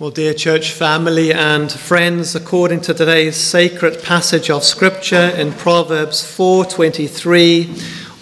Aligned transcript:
Well, 0.00 0.08
dear 0.10 0.32
church 0.32 0.72
family 0.72 1.30
and 1.30 1.70
friends, 1.70 2.34
according 2.34 2.80
to 2.82 2.94
today's 2.94 3.36
sacred 3.36 4.02
passage 4.02 4.48
of 4.48 4.64
scripture 4.64 5.28
in 5.36 5.52
Proverbs 5.52 6.22
4:23, 6.22 7.68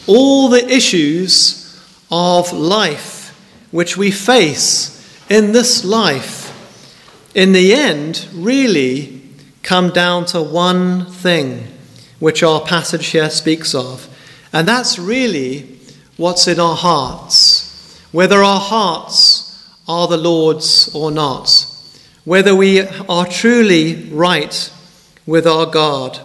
all 0.09 0.48
the 0.48 0.68
issues 0.68 1.77
of 2.10 2.52
life 2.52 3.32
which 3.70 3.96
we 3.96 4.10
face 4.10 4.91
in 5.28 5.52
this 5.52 5.84
life 5.84 6.52
in 7.32 7.52
the 7.52 7.72
end 7.72 8.26
really 8.34 9.22
come 9.62 9.90
down 9.90 10.26
to 10.26 10.42
one 10.42 11.06
thing 11.06 11.68
which 12.18 12.42
our 12.42 12.60
passage 12.60 13.06
here 13.06 13.30
speaks 13.30 13.72
of, 13.72 14.08
and 14.52 14.66
that's 14.66 14.98
really 14.98 15.79
what's 16.16 16.48
in 16.48 16.59
our 16.59 16.74
hearts. 16.74 17.66
Whether 18.10 18.42
our 18.42 18.59
hearts 18.59 19.45
are 19.87 20.09
the 20.09 20.18
Lord's 20.18 20.90
or 20.92 21.10
not, 21.10 21.65
whether 22.28 22.55
we 22.55 22.82
are 23.09 23.24
truly 23.24 24.05
right 24.10 24.70
with 25.24 25.46
our 25.46 25.64
God. 25.64 26.20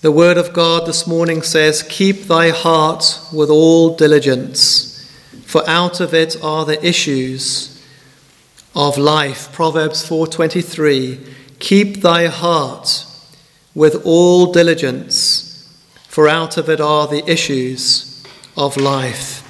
The 0.00 0.10
Word 0.10 0.38
of 0.38 0.54
God 0.54 0.86
this 0.86 1.06
morning 1.06 1.42
says, 1.42 1.82
Keep 1.82 2.22
thy 2.22 2.48
heart 2.48 3.20
with 3.30 3.50
all 3.50 3.94
diligence, 3.94 5.06
for 5.44 5.68
out 5.68 6.00
of 6.00 6.14
it 6.14 6.42
are 6.42 6.64
the 6.64 6.82
issues 6.82 7.78
of 8.74 8.96
life. 8.96 9.52
Proverbs 9.52 10.02
4:23 10.08 11.18
Keep 11.58 12.00
thy 12.00 12.28
heart 12.28 13.04
with 13.74 14.00
all 14.06 14.50
diligence, 14.50 15.68
for 16.08 16.26
out 16.26 16.56
of 16.56 16.70
it 16.70 16.80
are 16.80 17.06
the 17.06 17.22
issues 17.30 18.24
of 18.56 18.78
life. 18.78 19.44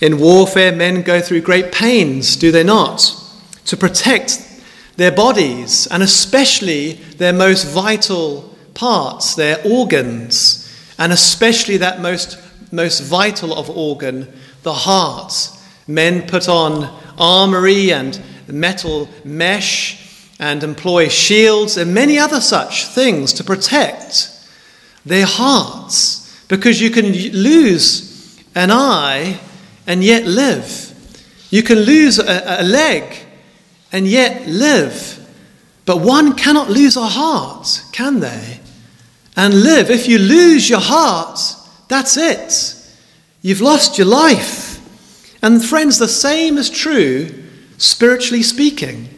In 0.00 0.20
warfare, 0.20 0.70
men 0.70 1.02
go 1.02 1.20
through 1.20 1.40
great 1.40 1.72
pains, 1.72 2.36
do 2.36 2.52
they 2.52 2.62
not, 2.62 3.12
to 3.64 3.76
protect 3.76 4.45
their 4.96 5.12
bodies 5.12 5.86
and 5.88 6.02
especially 6.02 6.94
their 7.18 7.32
most 7.32 7.64
vital 7.66 8.54
parts, 8.74 9.34
their 9.34 9.58
organs, 9.64 10.62
and 10.98 11.12
especially 11.12 11.76
that 11.78 12.00
most, 12.00 12.38
most 12.72 13.00
vital 13.00 13.54
of 13.56 13.70
organ, 13.70 14.32
the 14.62 14.72
heart. 14.72 15.50
Men 15.86 16.26
put 16.26 16.48
on 16.48 16.98
armory 17.18 17.92
and 17.92 18.20
metal 18.48 19.08
mesh 19.24 20.30
and 20.38 20.62
employ 20.62 21.08
shields 21.08 21.76
and 21.76 21.94
many 21.94 22.18
other 22.18 22.40
such 22.40 22.86
things 22.86 23.32
to 23.34 23.44
protect 23.44 24.30
their 25.04 25.26
hearts 25.26 26.44
because 26.48 26.80
you 26.80 26.90
can 26.90 27.06
lose 27.32 28.42
an 28.54 28.70
eye 28.70 29.38
and 29.86 30.02
yet 30.02 30.26
live. 30.26 30.92
You 31.50 31.62
can 31.62 31.78
lose 31.78 32.18
a, 32.18 32.60
a 32.60 32.64
leg 32.64 33.25
and 33.92 34.06
yet 34.06 34.46
live. 34.46 35.22
But 35.84 36.00
one 36.00 36.34
cannot 36.34 36.70
lose 36.70 36.96
a 36.96 37.06
heart, 37.06 37.82
can 37.92 38.20
they? 38.20 38.60
And 39.36 39.62
live. 39.62 39.90
If 39.90 40.08
you 40.08 40.18
lose 40.18 40.68
your 40.68 40.80
heart, 40.80 41.38
that's 41.88 42.16
it. 42.16 42.74
You've 43.42 43.60
lost 43.60 43.98
your 43.98 44.06
life. 44.06 44.80
And 45.42 45.64
friends, 45.64 45.98
the 45.98 46.08
same 46.08 46.58
is 46.58 46.70
true 46.70 47.28
spiritually 47.78 48.42
speaking. 48.42 49.08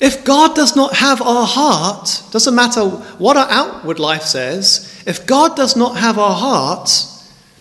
If 0.00 0.24
God 0.24 0.54
does 0.54 0.76
not 0.76 0.96
have 0.96 1.22
our 1.22 1.46
heart, 1.46 2.22
doesn't 2.30 2.54
matter 2.54 2.82
what 2.82 3.36
our 3.36 3.48
outward 3.50 3.98
life 3.98 4.22
says, 4.22 5.02
if 5.06 5.26
God 5.26 5.56
does 5.56 5.76
not 5.76 5.96
have 5.96 6.18
our 6.18 6.34
heart, 6.34 6.90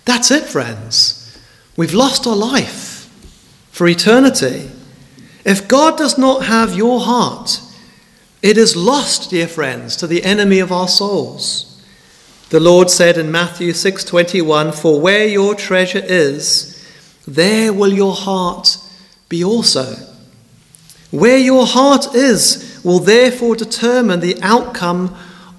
that's 0.05 0.31
it, 0.31 0.44
friends. 0.44 1.39
We've 1.77 1.94
lost 1.94 2.27
our 2.27 2.36
life 2.36 3.08
for 3.72 3.88
eternity. 3.88 4.69
If 5.44 5.67
God 5.67 5.97
does 5.97 6.17
not 6.17 6.45
have 6.45 6.76
your 6.76 6.99
heart, 6.99 7.60
it 8.42 8.58
is 8.58 8.76
lost, 8.76 9.30
dear 9.30 9.48
friends, 9.48 9.95
to 9.98 10.08
the 10.08 10.23
enemy 10.23 10.60
of 10.60 10.71
our 10.71 10.88
souls. 10.88 11.65
The 12.49 12.60
Lord 12.60 12.89
said 12.89 13.17
in 13.17 13.32
Matthew 13.32 13.73
6:21, 13.73 14.71
"For 14.71 14.99
where 14.99 15.26
your 15.26 15.55
treasure 15.55 16.04
is, 16.05 16.76
there 17.27 17.71
will 17.71 17.93
your 17.93 18.14
heart 18.15 18.77
be 19.30 19.43
also." 19.43 19.98
Where 21.11 21.38
your 21.38 21.65
heart 21.65 22.15
is 22.15 22.64
will 22.83 22.99
therefore 22.99 23.55
determine 23.55 24.21
the 24.21 24.38
outcome 24.42 25.14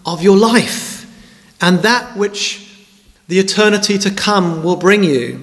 of 0.04 0.22
your 0.22 0.36
life 0.36 1.06
and 1.60 1.82
that 1.82 2.16
which 2.16 2.66
the 3.28 3.38
eternity 3.38 3.98
to 3.98 4.10
come 4.10 4.62
will 4.62 4.76
bring 4.76 5.04
you. 5.04 5.40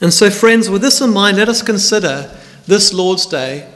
And 0.00 0.12
so, 0.12 0.30
friends, 0.30 0.68
with 0.68 0.82
this 0.82 1.00
in 1.00 1.12
mind, 1.12 1.38
let 1.38 1.48
us 1.48 1.62
consider 1.62 2.30
this 2.68 2.92
Lord's 2.92 3.24
Day. 3.24 3.66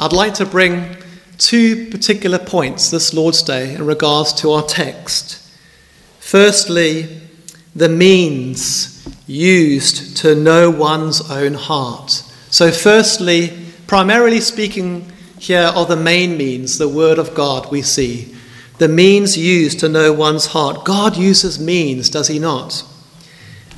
I'd 0.00 0.12
like 0.12 0.34
to 0.34 0.44
bring 0.44 0.96
two 1.38 1.88
particular 1.90 2.40
points 2.40 2.90
this 2.90 3.14
Lord's 3.14 3.40
Day 3.40 3.76
in 3.76 3.86
regards 3.86 4.32
to 4.34 4.50
our 4.50 4.64
text. 4.64 5.48
Firstly, 6.18 7.20
the 7.76 7.88
means 7.88 9.06
used 9.28 10.16
to 10.16 10.34
know 10.34 10.68
one's 10.70 11.30
own 11.30 11.54
heart. 11.54 12.10
So, 12.50 12.72
firstly, 12.72 13.56
primarily 13.86 14.40
speaking 14.40 15.12
here 15.38 15.70
are 15.72 15.86
the 15.86 15.94
main 15.94 16.36
means, 16.36 16.78
the 16.78 16.88
Word 16.88 17.20
of 17.20 17.32
God 17.32 17.70
we 17.70 17.80
see. 17.80 18.34
The 18.78 18.88
means 18.88 19.38
used 19.38 19.78
to 19.80 19.88
know 19.88 20.12
one's 20.12 20.46
heart. 20.46 20.84
God 20.84 21.16
uses 21.16 21.60
means, 21.60 22.10
does 22.10 22.26
He 22.26 22.40
not? 22.40 22.84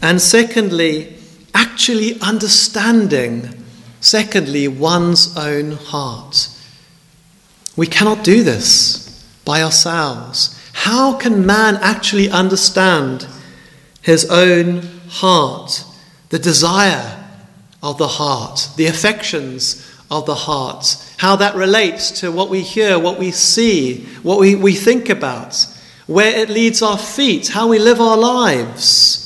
And 0.00 0.22
secondly, 0.22 1.18
actually 1.54 2.18
understanding, 2.22 3.57
secondly, 4.00 4.68
one's 4.68 5.36
own 5.36 5.72
heart. 5.72 6.50
We 7.76 7.86
cannot 7.86 8.24
do 8.24 8.42
this 8.42 9.24
by 9.44 9.62
ourselves. 9.62 10.54
How 10.72 11.16
can 11.16 11.46
man 11.46 11.76
actually 11.76 12.28
understand 12.30 13.26
his 14.02 14.28
own 14.30 14.82
heart, 15.08 15.84
the 16.28 16.38
desire 16.38 17.24
of 17.82 17.98
the 17.98 18.08
heart, 18.08 18.68
the 18.76 18.86
affections 18.86 19.84
of 20.10 20.26
the 20.26 20.34
heart, 20.34 20.96
how 21.18 21.36
that 21.36 21.54
relates 21.54 22.10
to 22.20 22.32
what 22.32 22.48
we 22.48 22.62
hear, 22.62 22.98
what 22.98 23.18
we 23.18 23.30
see, 23.30 24.06
what 24.22 24.38
we, 24.38 24.54
we 24.54 24.74
think 24.74 25.08
about, 25.08 25.66
where 26.06 26.36
it 26.36 26.48
leads 26.48 26.80
our 26.82 26.98
feet, 26.98 27.48
how 27.48 27.68
we 27.68 27.78
live 27.78 28.00
our 28.00 28.16
lives? 28.16 29.17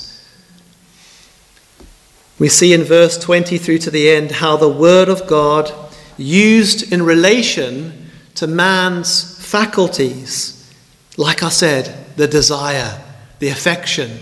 We 2.39 2.49
see 2.49 2.73
in 2.73 2.83
verse 2.83 3.19
20 3.19 3.59
through 3.59 3.79
to 3.79 3.91
the 3.91 4.11
end 4.11 4.31
how 4.31 4.57
the 4.57 4.69
Word 4.69 5.09
of 5.09 5.27
God, 5.27 5.73
used 6.17 6.93
in 6.93 7.03
relation 7.03 8.11
to 8.37 8.47
man's 8.47 9.45
faculties, 9.45 10.71
like 11.17 11.43
I 11.43 11.49
said, 11.49 12.17
the 12.17 12.29
desire, 12.29 13.01
the 13.39 13.49
affection, 13.49 14.19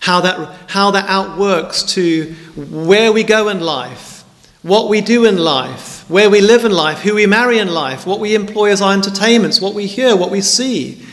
how 0.00 0.20
that, 0.20 0.56
how 0.68 0.90
that 0.92 1.08
outworks 1.08 1.82
to 1.94 2.34
where 2.56 3.12
we 3.12 3.24
go 3.24 3.48
in 3.48 3.60
life, 3.60 4.22
what 4.62 4.88
we 4.88 5.00
do 5.00 5.24
in 5.24 5.38
life, 5.38 6.08
where 6.08 6.30
we 6.30 6.40
live 6.40 6.64
in 6.64 6.72
life, 6.72 7.00
who 7.00 7.14
we 7.14 7.26
marry 7.26 7.58
in 7.58 7.68
life, 7.68 8.06
what 8.06 8.20
we 8.20 8.34
employ 8.34 8.70
as 8.70 8.82
our 8.82 8.92
entertainments, 8.92 9.60
what 9.60 9.74
we 9.74 9.86
hear, 9.86 10.16
what 10.16 10.30
we 10.30 10.40
see. 10.40 11.04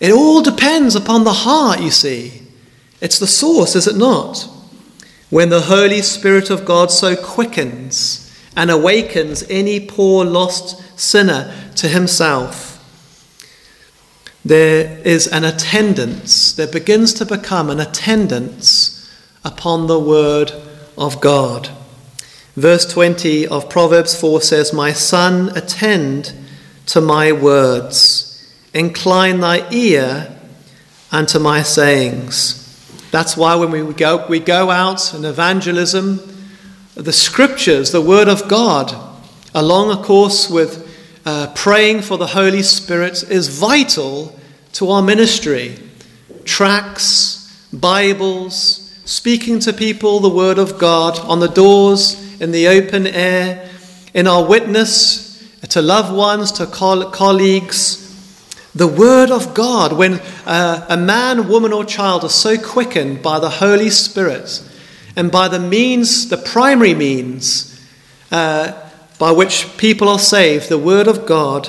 It 0.00 0.12
all 0.12 0.42
depends 0.42 0.96
upon 0.96 1.24
the 1.24 1.32
heart, 1.32 1.80
you 1.80 1.90
see. 1.90 2.42
It's 3.00 3.18
the 3.18 3.26
source, 3.26 3.76
is 3.76 3.86
it 3.86 3.96
not? 3.96 4.48
When 5.30 5.48
the 5.48 5.62
Holy 5.62 6.02
Spirit 6.02 6.50
of 6.50 6.64
God 6.64 6.90
so 6.90 7.16
quickens 7.16 8.26
and 8.56 8.70
awakens 8.70 9.44
any 9.48 9.80
poor 9.80 10.24
lost 10.24 10.98
sinner 10.98 11.54
to 11.76 11.88
himself, 11.88 12.76
there 14.44 14.98
is 15.04 15.28
an 15.28 15.44
attendance, 15.44 16.52
there 16.52 16.66
begins 16.66 17.14
to 17.14 17.24
become 17.24 17.70
an 17.70 17.78
attendance 17.78 19.08
upon 19.44 19.86
the 19.86 19.98
Word 19.98 20.52
of 20.98 21.20
God. 21.20 21.70
Verse 22.56 22.90
20 22.92 23.46
of 23.46 23.70
Proverbs 23.70 24.18
4 24.20 24.40
says, 24.40 24.72
My 24.72 24.92
son, 24.92 25.56
attend 25.56 26.34
to 26.86 27.00
my 27.00 27.30
words, 27.30 28.52
incline 28.74 29.40
thy 29.40 29.70
ear 29.70 30.36
unto 31.12 31.38
my 31.38 31.62
sayings. 31.62 32.59
That's 33.10 33.36
why 33.36 33.56
when 33.56 33.70
we 33.70 33.92
go, 33.94 34.26
we 34.28 34.38
go 34.38 34.70
out 34.70 35.14
in 35.14 35.24
evangelism, 35.24 36.20
the 36.94 37.12
scriptures, 37.12 37.90
the 37.90 38.00
Word 38.00 38.28
of 38.28 38.48
God, 38.48 38.94
along, 39.54 39.90
of 39.90 40.04
course, 40.04 40.48
with 40.48 40.86
uh, 41.26 41.52
praying 41.54 42.02
for 42.02 42.16
the 42.18 42.28
Holy 42.28 42.62
Spirit, 42.62 43.22
is 43.24 43.48
vital 43.48 44.38
to 44.74 44.90
our 44.90 45.02
ministry. 45.02 45.78
Tracts, 46.44 47.68
Bibles, 47.72 49.00
speaking 49.04 49.58
to 49.60 49.72
people 49.72 50.20
the 50.20 50.28
Word 50.28 50.58
of 50.58 50.78
God 50.78 51.18
on 51.20 51.40
the 51.40 51.48
doors, 51.48 52.40
in 52.40 52.52
the 52.52 52.68
open 52.68 53.06
air, 53.06 53.68
in 54.14 54.26
our 54.26 54.44
witness 54.44 55.30
to 55.68 55.82
loved 55.82 56.12
ones, 56.12 56.52
to 56.52 56.66
colleagues, 56.66 58.09
the 58.74 58.86
Word 58.86 59.30
of 59.30 59.52
God, 59.54 59.92
when 59.92 60.20
uh, 60.46 60.86
a 60.88 60.96
man, 60.96 61.48
woman, 61.48 61.72
or 61.72 61.84
child 61.84 62.24
are 62.24 62.28
so 62.28 62.56
quickened 62.56 63.22
by 63.22 63.40
the 63.40 63.50
Holy 63.50 63.90
Spirit 63.90 64.62
and 65.16 65.30
by 65.30 65.48
the 65.48 65.58
means, 65.58 66.28
the 66.28 66.36
primary 66.36 66.94
means, 66.94 67.80
uh, 68.30 68.72
by 69.18 69.32
which 69.32 69.76
people 69.76 70.08
are 70.08 70.18
saved, 70.18 70.68
the 70.68 70.78
Word 70.78 71.08
of 71.08 71.26
God, 71.26 71.68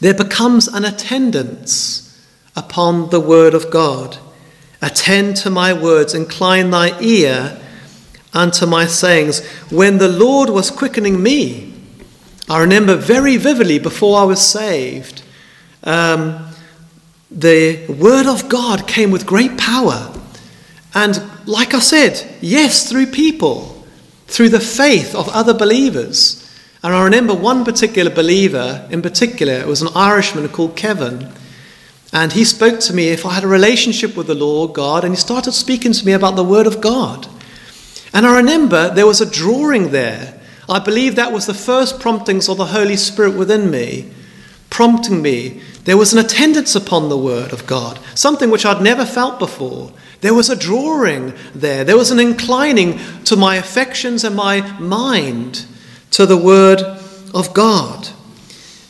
there 0.00 0.14
becomes 0.14 0.66
an 0.66 0.84
attendance 0.84 2.20
upon 2.56 3.10
the 3.10 3.20
Word 3.20 3.54
of 3.54 3.70
God. 3.70 4.18
Attend 4.80 5.36
to 5.36 5.50
my 5.50 5.72
words, 5.72 6.14
incline 6.14 6.70
thy 6.70 6.98
ear 7.00 7.60
unto 8.32 8.66
my 8.66 8.86
sayings. 8.86 9.46
When 9.70 9.98
the 9.98 10.08
Lord 10.08 10.48
was 10.50 10.70
quickening 10.70 11.22
me, 11.22 11.74
I 12.48 12.60
remember 12.60 12.96
very 12.96 13.36
vividly 13.36 13.78
before 13.78 14.18
I 14.18 14.24
was 14.24 14.44
saved, 14.44 15.21
um, 15.84 16.48
the 17.30 17.86
Word 17.88 18.26
of 18.26 18.48
God 18.48 18.86
came 18.86 19.10
with 19.10 19.26
great 19.26 19.56
power. 19.56 20.12
And 20.94 21.22
like 21.46 21.74
I 21.74 21.78
said, 21.78 22.36
yes, 22.40 22.88
through 22.90 23.06
people, 23.06 23.84
through 24.26 24.50
the 24.50 24.60
faith 24.60 25.14
of 25.14 25.28
other 25.30 25.54
believers. 25.54 26.38
And 26.82 26.94
I 26.94 27.04
remember 27.04 27.34
one 27.34 27.64
particular 27.64 28.10
believer 28.10 28.86
in 28.90 29.02
particular, 29.02 29.54
it 29.54 29.66
was 29.66 29.82
an 29.82 29.88
Irishman 29.94 30.48
called 30.48 30.76
Kevin. 30.76 31.32
And 32.12 32.32
he 32.32 32.44
spoke 32.44 32.80
to 32.80 32.92
me 32.92 33.08
if 33.08 33.24
I 33.24 33.32
had 33.32 33.44
a 33.44 33.48
relationship 33.48 34.16
with 34.16 34.26
the 34.26 34.34
Lord 34.34 34.74
God, 34.74 35.04
and 35.04 35.14
he 35.14 35.20
started 35.20 35.52
speaking 35.52 35.92
to 35.92 36.04
me 36.04 36.12
about 36.12 36.36
the 36.36 36.44
Word 36.44 36.66
of 36.66 36.80
God. 36.80 37.26
And 38.12 38.26
I 38.26 38.36
remember 38.36 38.90
there 38.90 39.06
was 39.06 39.22
a 39.22 39.30
drawing 39.30 39.90
there. 39.90 40.38
I 40.68 40.78
believe 40.78 41.16
that 41.16 41.32
was 41.32 41.46
the 41.46 41.54
first 41.54 42.00
promptings 42.00 42.48
of 42.48 42.58
the 42.58 42.66
Holy 42.66 42.96
Spirit 42.96 43.34
within 43.34 43.70
me, 43.70 44.10
prompting 44.68 45.22
me. 45.22 45.62
There 45.84 45.96
was 45.96 46.12
an 46.12 46.18
attendance 46.18 46.76
upon 46.76 47.08
the 47.08 47.18
Word 47.18 47.52
of 47.52 47.66
God, 47.66 47.98
something 48.14 48.50
which 48.50 48.64
I'd 48.64 48.82
never 48.82 49.04
felt 49.04 49.38
before. 49.38 49.92
There 50.20 50.34
was 50.34 50.48
a 50.48 50.56
drawing 50.56 51.34
there, 51.54 51.82
there 51.82 51.96
was 51.96 52.12
an 52.12 52.20
inclining 52.20 53.00
to 53.24 53.34
my 53.34 53.56
affections 53.56 54.22
and 54.22 54.36
my 54.36 54.60
mind 54.78 55.66
to 56.12 56.26
the 56.26 56.36
Word 56.36 56.80
of 57.34 57.52
God. 57.52 58.10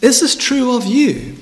Is 0.02 0.20
this 0.20 0.36
true 0.36 0.76
of 0.76 0.84
you? 0.84 1.36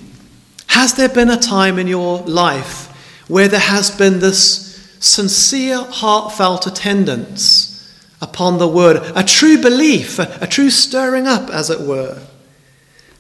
Has 0.69 0.95
there 0.95 1.09
been 1.09 1.31
a 1.31 1.37
time 1.37 1.79
in 1.79 1.89
your 1.89 2.21
life 2.21 2.87
where 3.27 3.49
there 3.49 3.59
has 3.59 3.91
been 3.91 4.21
this 4.21 4.97
sincere, 5.01 5.79
heartfelt 5.79 6.67
attendance 6.69 7.93
upon 8.21 8.59
the 8.59 8.69
Word, 8.69 8.99
a 9.17 9.25
true 9.25 9.61
belief, 9.61 10.21
a, 10.21 10.39
a 10.41 10.47
true 10.47 10.71
stirring 10.71 11.27
up, 11.27 11.51
as 11.51 11.71
it 11.71 11.81
were? 11.81 12.23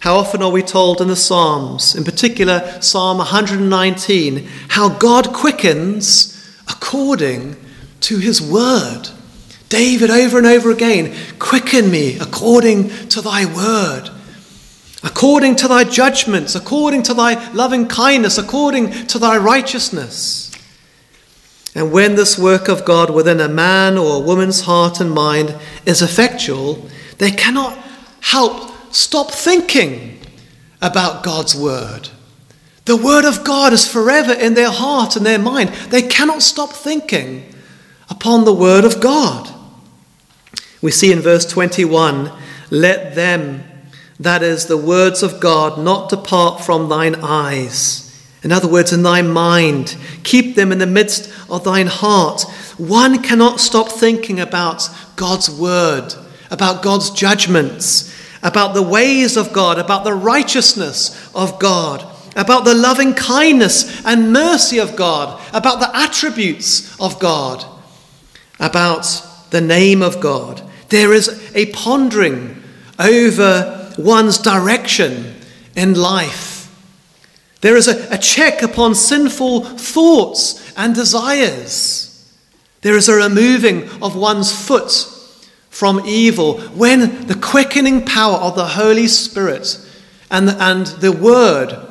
How 0.00 0.16
often 0.16 0.42
are 0.42 0.50
we 0.50 0.62
told 0.62 1.02
in 1.02 1.08
the 1.08 1.16
Psalms, 1.16 1.94
in 1.94 2.04
particular 2.04 2.80
Psalm 2.80 3.18
119, 3.18 4.48
how 4.68 4.88
God 4.88 5.34
quickens 5.34 6.58
according 6.66 7.56
to 8.00 8.16
his 8.16 8.40
word? 8.40 9.10
David, 9.68 10.10
over 10.10 10.38
and 10.38 10.46
over 10.46 10.70
again, 10.70 11.14
quicken 11.38 11.90
me 11.90 12.18
according 12.18 12.88
to 13.08 13.20
thy 13.20 13.44
word, 13.44 14.08
according 15.04 15.56
to 15.56 15.68
thy 15.68 15.84
judgments, 15.84 16.54
according 16.54 17.02
to 17.02 17.12
thy 17.12 17.52
loving 17.52 17.86
kindness, 17.86 18.38
according 18.38 18.90
to 19.08 19.18
thy 19.18 19.36
righteousness. 19.36 20.50
And 21.74 21.92
when 21.92 22.14
this 22.14 22.38
work 22.38 22.68
of 22.68 22.86
God 22.86 23.10
within 23.10 23.38
a 23.38 23.48
man 23.48 23.98
or 23.98 24.16
a 24.16 24.26
woman's 24.26 24.62
heart 24.62 24.98
and 24.98 25.10
mind 25.12 25.54
is 25.84 26.00
effectual, 26.00 26.88
they 27.18 27.30
cannot 27.30 27.78
help 28.22 28.69
stop 28.94 29.30
thinking 29.30 30.20
about 30.80 31.22
God's 31.22 31.54
word. 31.54 32.08
The 32.84 32.96
word 32.96 33.24
of 33.24 33.44
God 33.44 33.72
is 33.72 33.90
forever 33.90 34.32
in 34.32 34.54
their 34.54 34.70
heart 34.70 35.16
and 35.16 35.24
their 35.24 35.38
mind. 35.38 35.70
They 35.90 36.02
cannot 36.02 36.42
stop 36.42 36.70
thinking 36.70 37.52
upon 38.08 38.44
the 38.44 38.54
word 38.54 38.84
of 38.84 39.00
God. 39.00 39.54
We 40.82 40.90
see 40.90 41.12
in 41.12 41.20
verse 41.20 41.46
21 41.46 42.32
let 42.70 43.14
them, 43.14 43.64
that 44.18 44.42
is, 44.42 44.66
the 44.66 44.76
words 44.76 45.22
of 45.22 45.40
God, 45.40 45.78
not 45.78 46.08
depart 46.08 46.62
from 46.62 46.88
thine 46.88 47.16
eyes. 47.16 48.06
In 48.42 48.52
other 48.52 48.68
words, 48.68 48.92
in 48.92 49.02
thy 49.02 49.22
mind, 49.22 49.96
keep 50.24 50.54
them 50.54 50.72
in 50.72 50.78
the 50.78 50.86
midst 50.86 51.30
of 51.50 51.64
thine 51.64 51.88
heart. 51.88 52.42
One 52.78 53.22
cannot 53.22 53.60
stop 53.60 53.88
thinking 53.88 54.40
about 54.40 54.88
God's 55.16 55.50
word, 55.50 56.14
about 56.50 56.82
God's 56.82 57.10
judgments, 57.10 58.14
about 58.42 58.74
the 58.74 58.82
ways 58.82 59.36
of 59.36 59.52
God, 59.52 59.78
about 59.78 60.04
the 60.04 60.14
righteousness 60.14 61.30
of 61.34 61.58
God, 61.58 62.06
about 62.36 62.64
the 62.64 62.74
loving 62.74 63.14
kindness 63.14 64.04
and 64.04 64.32
mercy 64.32 64.78
of 64.78 64.96
God, 64.96 65.40
about 65.52 65.80
the 65.80 65.94
attributes 65.96 66.98
of 67.00 67.18
God, 67.18 67.64
about 68.58 69.22
the 69.50 69.60
name 69.60 70.02
of 70.02 70.20
God. 70.20 70.62
There 70.88 71.12
is 71.12 71.52
a 71.54 71.66
pondering 71.72 72.62
over 72.98 73.92
one's 73.98 74.38
direction 74.38 75.34
in 75.76 75.94
life. 75.94 76.50
There 77.60 77.76
is 77.76 77.88
a, 77.88 78.14
a 78.14 78.18
check 78.18 78.62
upon 78.62 78.94
sinful 78.94 79.64
thoughts 79.64 80.72
and 80.76 80.94
desires. 80.94 82.06
There 82.80 82.96
is 82.96 83.08
a 83.08 83.14
removing 83.14 83.88
of 84.02 84.16
one's 84.16 84.50
foot 84.50 84.90
from 85.70 86.02
evil 86.04 86.60
when 86.70 87.26
the 87.26 87.34
quickening 87.34 88.04
power 88.04 88.36
of 88.36 88.54
the 88.54 88.66
Holy 88.66 89.06
Spirit 89.06 89.78
and 90.30 90.46
the, 90.46 90.62
and 90.62 90.86
the 90.86 91.12
Word 91.12 91.88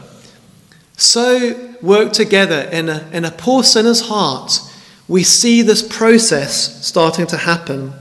so 0.95 1.75
work 1.81 2.11
together 2.11 2.69
in 2.71 2.89
a, 2.89 3.09
in 3.11 3.25
a 3.25 3.31
poor 3.31 3.63
sinner's 3.63 4.07
heart. 4.07 4.59
We 5.07 5.23
see 5.23 5.61
this 5.61 5.81
process 5.81 6.85
starting 6.85 7.25
to 7.27 7.37
happen. 7.37 7.93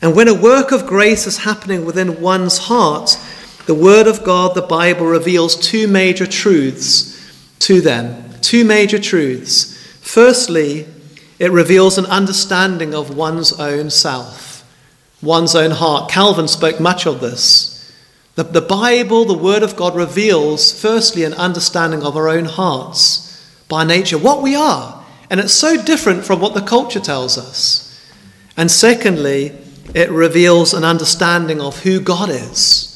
And 0.00 0.16
when 0.16 0.28
a 0.28 0.34
work 0.34 0.72
of 0.72 0.86
grace 0.86 1.26
is 1.26 1.38
happening 1.38 1.84
within 1.84 2.20
one's 2.20 2.58
heart, 2.58 3.18
the 3.66 3.74
Word 3.74 4.06
of 4.06 4.24
God, 4.24 4.54
the 4.54 4.62
Bible, 4.62 5.06
reveals 5.06 5.56
two 5.56 5.86
major 5.86 6.26
truths 6.26 7.12
to 7.60 7.80
them. 7.80 8.30
Two 8.40 8.64
major 8.64 8.98
truths. 8.98 9.76
Firstly, 10.00 10.86
it 11.38 11.52
reveals 11.52 11.96
an 11.96 12.06
understanding 12.06 12.94
of 12.94 13.16
one's 13.16 13.52
own 13.52 13.90
self, 13.90 14.51
one's 15.22 15.54
own 15.54 15.70
heart. 15.70 16.10
Calvin 16.10 16.48
spoke 16.48 16.80
much 16.80 17.06
of 17.06 17.20
this. 17.20 17.72
The, 18.34 18.44
the 18.44 18.60
Bible, 18.60 19.24
the 19.24 19.34
Word 19.34 19.62
of 19.62 19.76
God, 19.76 19.94
reveals, 19.94 20.78
firstly, 20.78 21.24
an 21.24 21.34
understanding 21.34 22.02
of 22.02 22.16
our 22.16 22.28
own 22.28 22.46
hearts 22.46 23.28
by 23.68 23.84
nature, 23.84 24.18
what 24.18 24.42
we 24.42 24.54
are. 24.54 25.04
And 25.30 25.40
it's 25.40 25.52
so 25.52 25.82
different 25.82 26.24
from 26.24 26.40
what 26.40 26.54
the 26.54 26.60
culture 26.60 27.00
tells 27.00 27.38
us. 27.38 27.88
And 28.56 28.70
secondly, 28.70 29.52
it 29.94 30.10
reveals 30.10 30.74
an 30.74 30.84
understanding 30.84 31.60
of 31.60 31.80
who 31.80 32.00
God 32.00 32.28
is. 32.30 32.88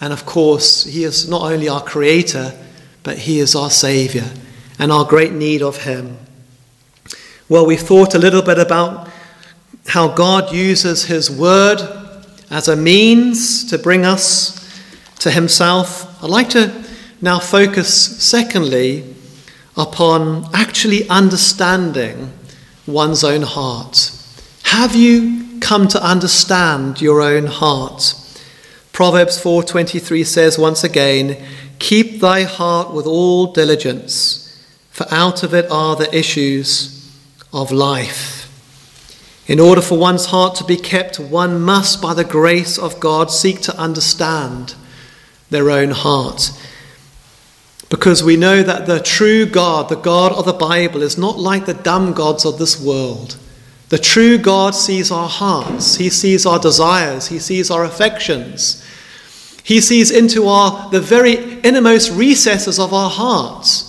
And 0.00 0.12
of 0.12 0.26
course, 0.26 0.84
He 0.84 1.04
is 1.04 1.28
not 1.28 1.42
only 1.42 1.68
our 1.68 1.82
Creator, 1.82 2.52
but 3.02 3.18
He 3.18 3.38
is 3.38 3.54
our 3.54 3.70
Saviour 3.70 4.26
and 4.78 4.92
our 4.92 5.04
great 5.04 5.32
need 5.32 5.62
of 5.62 5.84
Him. 5.84 6.18
Well, 7.48 7.64
we've 7.64 7.80
thought 7.80 8.14
a 8.14 8.18
little 8.18 8.42
bit 8.42 8.58
about 8.58 9.05
how 9.88 10.08
God 10.08 10.52
uses 10.52 11.04
His 11.04 11.30
Word 11.30 11.80
as 12.50 12.68
a 12.68 12.76
means 12.76 13.68
to 13.70 13.78
bring 13.78 14.04
us 14.04 14.54
to 15.20 15.30
Himself. 15.30 16.22
I'd 16.22 16.30
like 16.30 16.50
to 16.50 16.84
now 17.20 17.38
focus, 17.38 18.22
secondly, 18.22 19.14
upon 19.76 20.48
actually 20.54 21.08
understanding 21.08 22.32
one's 22.86 23.24
own 23.24 23.42
heart. 23.42 24.12
Have 24.62 24.94
you 24.94 25.46
come 25.60 25.88
to 25.88 26.02
understand 26.02 27.00
your 27.00 27.20
own 27.20 27.46
heart. 27.46 28.14
Proverbs 28.92 29.38
4:23 29.38 30.24
says 30.24 30.58
once 30.58 30.84
again, 30.84 31.36
"Keep 31.78 32.20
thy 32.20 32.42
heart 32.44 32.92
with 32.92 33.06
all 33.06 33.52
diligence, 33.52 34.40
for 34.90 35.06
out 35.10 35.42
of 35.42 35.52
it 35.54 35.66
are 35.70 35.96
the 35.96 36.14
issues 36.16 36.90
of 37.52 37.72
life." 37.72 38.35
In 39.46 39.60
order 39.60 39.80
for 39.80 39.96
one's 39.96 40.26
heart 40.26 40.56
to 40.56 40.64
be 40.64 40.76
kept, 40.76 41.20
one 41.20 41.60
must, 41.60 42.02
by 42.02 42.14
the 42.14 42.24
grace 42.24 42.78
of 42.78 42.98
God, 42.98 43.30
seek 43.30 43.60
to 43.62 43.78
understand 43.78 44.74
their 45.50 45.70
own 45.70 45.90
heart. 45.90 46.50
Because 47.88 48.24
we 48.24 48.36
know 48.36 48.64
that 48.64 48.86
the 48.86 48.98
true 48.98 49.46
God, 49.46 49.88
the 49.88 49.94
God 49.94 50.32
of 50.32 50.44
the 50.44 50.52
Bible, 50.52 51.02
is 51.02 51.16
not 51.16 51.38
like 51.38 51.66
the 51.66 51.74
dumb 51.74 52.12
gods 52.12 52.44
of 52.44 52.58
this 52.58 52.80
world. 52.80 53.38
The 53.88 53.98
true 53.98 54.36
God 54.36 54.74
sees 54.74 55.12
our 55.12 55.28
hearts, 55.28 55.96
He 55.96 56.10
sees 56.10 56.44
our 56.44 56.58
desires, 56.58 57.28
He 57.28 57.38
sees 57.38 57.70
our 57.70 57.84
affections. 57.84 58.84
He 59.62 59.80
sees 59.80 60.10
into 60.10 60.48
our 60.48 60.90
the 60.90 61.00
very 61.00 61.60
innermost 61.60 62.10
recesses 62.12 62.80
of 62.80 62.92
our 62.92 63.10
hearts. 63.10 63.85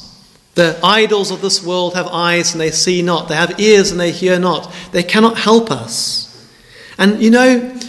The 0.57 0.79
idols 0.81 1.29
of 1.29 1.41
this 1.41 1.63
world 1.63 1.93
have 1.93 2.07
eyes 2.07 2.51
and 2.51 2.59
they 2.59 2.71
see 2.71 3.03
not, 3.03 3.27
they 3.27 3.35
have 3.35 3.59
ears 3.59 3.91
and 3.91 3.99
they 3.99 4.11
hear 4.11 4.39
not. 4.39 4.73
They 4.91 5.03
cannot 5.03 5.37
help 5.37 5.69
us. 5.69 6.51
And 6.97 7.21
you 7.21 7.29
know, 7.29 7.79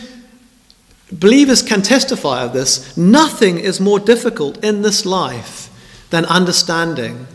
believers 1.10 1.62
can 1.62 1.80
testify 1.80 2.42
of 2.42 2.52
this. 2.52 2.94
Nothing 2.94 3.58
is 3.58 3.80
more 3.80 3.98
difficult 3.98 4.62
in 4.62 4.82
this 4.82 5.06
life 5.06 5.70
than 6.10 6.26
understanding 6.26 7.26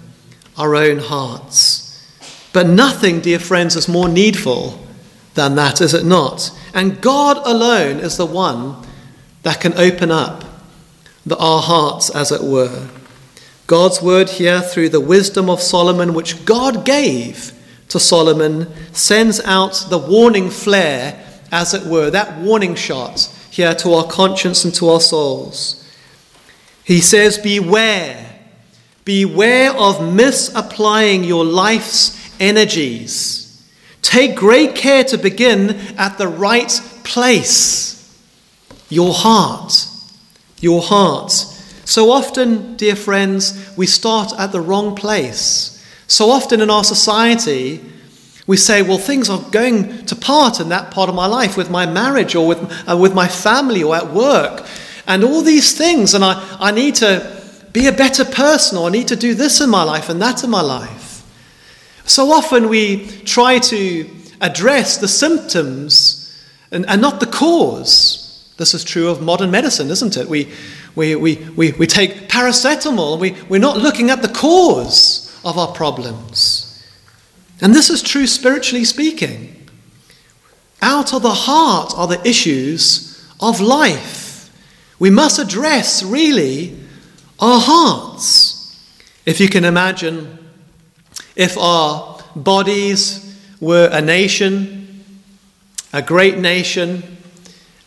our 0.56 0.76
own 0.76 1.00
hearts. 1.00 2.16
But 2.54 2.68
nothing, 2.68 3.20
dear 3.20 3.40
friends, 3.40 3.76
is 3.76 3.88
more 3.88 4.08
needful 4.08 4.86
than 5.34 5.56
that, 5.56 5.82
is 5.82 5.96
it 5.96 6.06
not? 6.06 6.52
And 6.76 7.02
God 7.02 7.38
alone 7.44 7.98
is 7.98 8.18
the 8.18 8.28
one 8.28 8.76
that 9.42 9.60
can 9.60 9.74
open 9.80 10.12
up 10.12 10.44
the, 11.26 11.36
our 11.38 11.64
hearts, 11.64 12.12
as 12.12 12.32
it 12.32 12.44
were. 12.44 12.88
God's 13.68 14.02
word 14.02 14.30
here, 14.30 14.62
through 14.62 14.90
the 14.90 15.00
wisdom 15.00 15.50
of 15.50 15.62
Solomon, 15.62 16.14
which 16.14 16.46
God 16.46 16.86
gave 16.86 17.54
to 17.90 18.00
Solomon, 18.00 18.68
sends 18.94 19.40
out 19.42 19.86
the 19.90 19.98
warning 19.98 20.50
flare, 20.50 21.24
as 21.52 21.74
it 21.74 21.86
were, 21.86 22.10
that 22.10 22.40
warning 22.40 22.76
shot 22.76 23.32
here 23.50 23.76
to 23.76 23.94
our 23.94 24.08
conscience 24.08 24.66
and 24.66 24.74
to 24.76 24.90
our 24.90 25.00
souls. 25.00 25.80
He 26.84 27.00
says, 27.00 27.38
Beware. 27.38 28.30
Beware 29.06 29.74
of 29.76 30.14
misapplying 30.14 31.24
your 31.24 31.46
life's 31.46 32.34
energies. 32.40 33.70
Take 34.02 34.36
great 34.36 34.76
care 34.76 35.04
to 35.06 35.18
begin 35.18 35.72
at 35.98 36.18
the 36.18 36.28
right 36.28 36.72
place 37.04 37.94
your 38.90 39.14
heart. 39.14 39.88
Your 40.60 40.82
heart. 40.82 41.34
So 41.86 42.12
often, 42.12 42.76
dear 42.78 42.96
friends, 42.96 43.74
we 43.76 43.86
start 43.86 44.34
at 44.38 44.52
the 44.52 44.62
wrong 44.62 44.96
place. 44.96 45.84
So 46.08 46.30
often 46.30 46.62
in 46.62 46.70
our 46.70 46.84
society, 46.84 47.82
we 48.46 48.58
say, 48.58 48.82
well, 48.82 48.98
things 48.98 49.30
are 49.30 49.42
going 49.52 50.06
to 50.06 50.16
part 50.16 50.60
in 50.60 50.70
that 50.70 50.92
part 50.92 51.10
of 51.10 51.16
my 51.16 51.28
life 51.28 51.56
with 51.56 51.70
my 51.70 51.86
marriage 51.86 52.36
or 52.36 52.46
with, 52.48 52.90
uh, 52.90 52.98
with 52.98 53.14
my 53.14 53.28
family 53.28 53.84
or 53.84 53.96
at 53.96 54.12
work 54.12 54.66
and 55.08 55.24
all 55.24 55.42
these 55.42 55.78
things. 55.78 56.14
And 56.14 56.24
I, 56.24 56.58
I 56.60 56.72
need 56.72 56.96
to 56.96 57.42
be 57.72 57.88
a 57.88 57.92
better 57.92 58.26
person 58.26 58.78
or 58.78 58.88
I 58.88 58.92
need 58.92 59.08
to 59.10 59.16
do 59.16 59.34
this 59.34 59.62
in 59.62 59.70
my 59.70 59.84
life 59.84 60.10
and 60.10 60.22
that 60.22 60.44
in 60.44 60.50
my 60.50 60.62
life. 60.62 61.26
So 62.06 62.32
often 62.32 62.70
we 62.70 63.08
try 63.22 63.60
to 63.60 64.10
address 64.42 64.98
the 64.98 65.08
symptoms 65.08 66.20
and, 66.72 66.86
and 66.88 67.02
not 67.02 67.20
the 67.20 67.26
cause. 67.26 68.54
This 68.58 68.74
is 68.74 68.84
true 68.84 69.10
of 69.10 69.22
modern 69.22 69.52
medicine, 69.52 69.90
isn't 69.90 70.18
it? 70.18 70.28
We, 70.28 70.52
we, 70.96 71.16
we, 71.16 71.36
we, 71.56 71.72
we 71.74 71.88
take 71.88 72.30
paracetamol, 72.30 73.20
we, 73.20 73.36
we're 73.50 73.60
not 73.60 73.78
looking 73.78 74.10
at 74.10 74.22
the 74.22 74.28
cause 74.28 75.40
of 75.44 75.58
our 75.58 75.74
problems. 75.74 76.70
And 77.62 77.74
this 77.74 77.90
is 77.90 78.02
true 78.02 78.28
spiritually 78.28 78.86
speaking. 78.86 79.68
Out 80.82 81.14
of 81.14 81.22
the 81.22 81.32
heart 81.32 81.94
are 81.96 82.08
the 82.08 82.28
issues 82.28 83.26
of 83.40 83.62
life. 83.62 84.52
We 85.00 85.10
must 85.10 85.40
address, 85.40 86.04
really, 86.04 86.78
our 87.40 87.60
hearts. 87.60 88.80
If 89.26 89.40
you 89.40 89.48
can 89.48 89.66
imagine, 89.66 90.38
if 91.36 91.58
our 91.58 92.22
bodies 92.36 93.38
were 93.60 93.90
a 93.92 94.02
nation, 94.02 95.06
a 95.94 96.02
great 96.02 96.38
nation, 96.38 97.18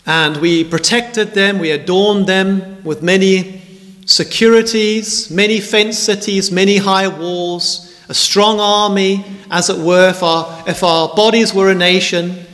and 0.07 0.37
we 0.37 0.63
protected 0.63 1.35
them, 1.35 1.59
we 1.59 1.73
adorned 1.73 2.29
them 2.29 2.83
with 2.85 3.03
many 3.03 3.61
securities, 4.07 5.31
many 5.31 5.61
fenced 5.61 6.05
cities, 6.05 6.53
many 6.53 6.77
high 6.77 7.09
walls, 7.09 7.93
a 8.09 8.15
strong 8.15 8.61
army, 8.61 9.25
as 9.51 9.69
it 9.69 9.79
were, 9.79 10.11
if 10.11 10.23
our, 10.23 10.65
if 10.69 10.85
our 10.85 11.09
bodies 11.15 11.53
were 11.53 11.71
a 11.71 11.75
nation. 11.75 12.47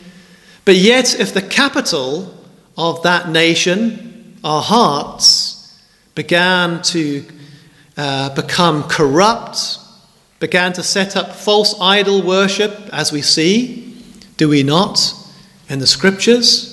But 0.65 0.77
yet, 0.77 1.19
if 1.21 1.35
the 1.35 1.43
capital 1.43 2.35
of 2.79 3.03
that 3.03 3.29
nation, 3.29 4.39
our 4.43 4.63
hearts, 4.63 5.79
began 6.15 6.81
to 6.83 7.25
uh, 7.99 8.35
become 8.35 8.85
corrupt, 8.85 9.79
began 10.41 10.73
to 10.73 10.83
set 10.83 11.17
up 11.17 11.35
false 11.35 11.79
idol 11.81 12.23
worship, 12.23 12.73
as 12.93 13.13
we 13.13 13.21
see, 13.21 14.03
do 14.39 14.49
we 14.49 14.63
not, 14.63 15.15
in 15.69 15.81
the 15.81 15.87
scriptures? 15.87 16.72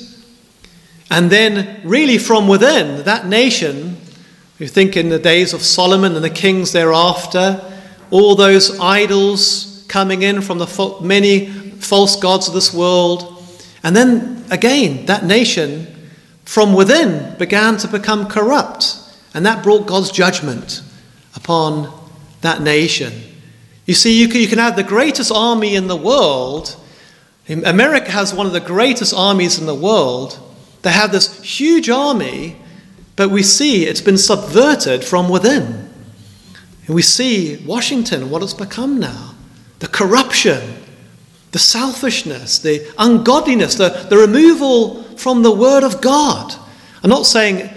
And 1.10 1.30
then, 1.30 1.82
really, 1.84 2.18
from 2.18 2.48
within 2.48 3.04
that 3.04 3.25
nation, 3.28 3.98
you 4.60 4.68
think 4.68 4.98
in 4.98 5.10
the 5.10 5.20
days 5.20 5.54
of 5.54 5.62
Solomon 5.62 6.16
and 6.16 6.24
the 6.24 6.30
kings 6.30 6.72
thereafter, 6.72 7.62
all 8.12 8.36
those 8.36 8.80
idols 8.80 9.86
coming 9.88 10.22
in 10.22 10.42
from 10.42 10.58
the 10.58 10.98
many 11.01 11.48
false 11.80 12.16
gods 12.16 12.48
of 12.48 12.54
this 12.54 12.74
world. 12.74 13.44
And 13.84 13.96
then 13.96 14.46
again, 14.51 15.06
that 15.06 15.25
nation 15.25 15.88
from 16.46 16.74
within 16.74 17.38
began 17.38 17.78
to 17.78 17.88
become 17.88 18.28
corrupt. 18.28 18.98
And 19.34 19.46
that 19.46 19.63
brought 19.63 19.88
God's 19.88 20.12
judgment 20.12 20.82
upon 21.36 21.92
that 22.42 22.62
nation. 22.62 23.13
You 23.86 23.94
see, 23.94 24.20
you 24.20 24.28
can, 24.28 24.42
you 24.42 24.48
can 24.48 24.60
have 24.60 24.75
the 24.75 24.84
greatest 24.84 25.32
army 25.32 25.75
in 25.75 25.88
the 25.88 25.96
world. 25.96 26.75
America 27.48 28.12
has 28.12 28.34
one 28.34 28.46
of 28.46 28.54
the 28.54 28.60
greatest 28.60 29.13
armies 29.13 29.58
in 29.58 29.66
the 29.66 29.75
world. 29.75 30.39
They 30.82 30.92
have 30.92 31.12
this 31.12 31.42
huge 31.42 31.90
army, 31.90 32.56
but 33.16 33.30
we 33.30 33.44
see 33.44 33.86
it's 33.86 34.02
been 34.02 34.18
subverted 34.18 35.04
from 35.04 35.30
within. 35.30 35.90
And 36.88 36.96
we 36.96 37.02
see 37.02 37.58
Washington, 37.66 38.30
what 38.30 38.42
it's 38.42 38.54
become 38.54 39.00
now 39.00 39.36
the 39.80 39.88
corruption, 39.88 40.76
the 41.52 41.60
selfishness, 41.60 42.60
the 42.60 42.86
ungodliness, 42.98 43.76
the, 43.76 43.90
the 44.10 44.18
removal 44.18 45.04
from 45.16 45.42
the 45.42 45.52
Word 45.52 45.84
of 45.84 46.02
God. 46.02 46.54
I'm 47.02 47.10
not 47.10 47.26
saying 47.26 47.70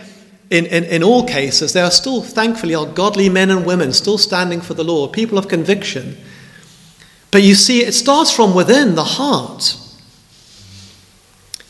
in, 0.51 0.67
in, 0.67 0.85
in 0.85 1.03
all 1.03 1.27
cases, 1.27 1.73
there 1.73 1.85
are 1.85 1.91
still, 1.91 2.21
thankfully, 2.21 2.75
are 2.75 2.87
godly 2.87 3.29
men 3.29 3.51
and 3.51 3.65
women 3.65 3.93
still 3.93 4.19
standing 4.19 4.61
for 4.61 4.75
the 4.75 4.85
Lord, 4.85 5.13
people 5.13 5.39
of 5.39 5.49
conviction. 5.49 6.17
But 7.31 7.43
you 7.43 7.55
see, 7.55 7.85
it 7.85 7.93
starts 7.93 8.31
from 8.31 8.55
within 8.55 8.95
the 8.95 9.05
heart. 9.05 9.79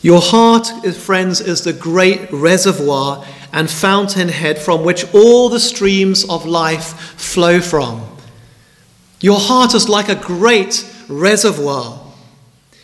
Your 0.03 0.19
heart, 0.19 0.67
friends, 0.97 1.39
is 1.39 1.61
the 1.61 1.71
great 1.71 2.29
reservoir 2.29 3.25
and 3.53 3.69
fountainhead 3.69 4.59
from 4.59 4.83
which 4.83 5.05
all 5.13 5.47
the 5.47 5.61
streams 5.61 6.29
of 6.29 6.45
life 6.45 6.99
flow 7.17 7.61
from. 7.61 8.05
Your 9.21 9.39
heart 9.39 9.73
is 9.73 9.87
like 9.87 10.09
a 10.09 10.15
great 10.15 10.85
reservoir. 11.07 12.05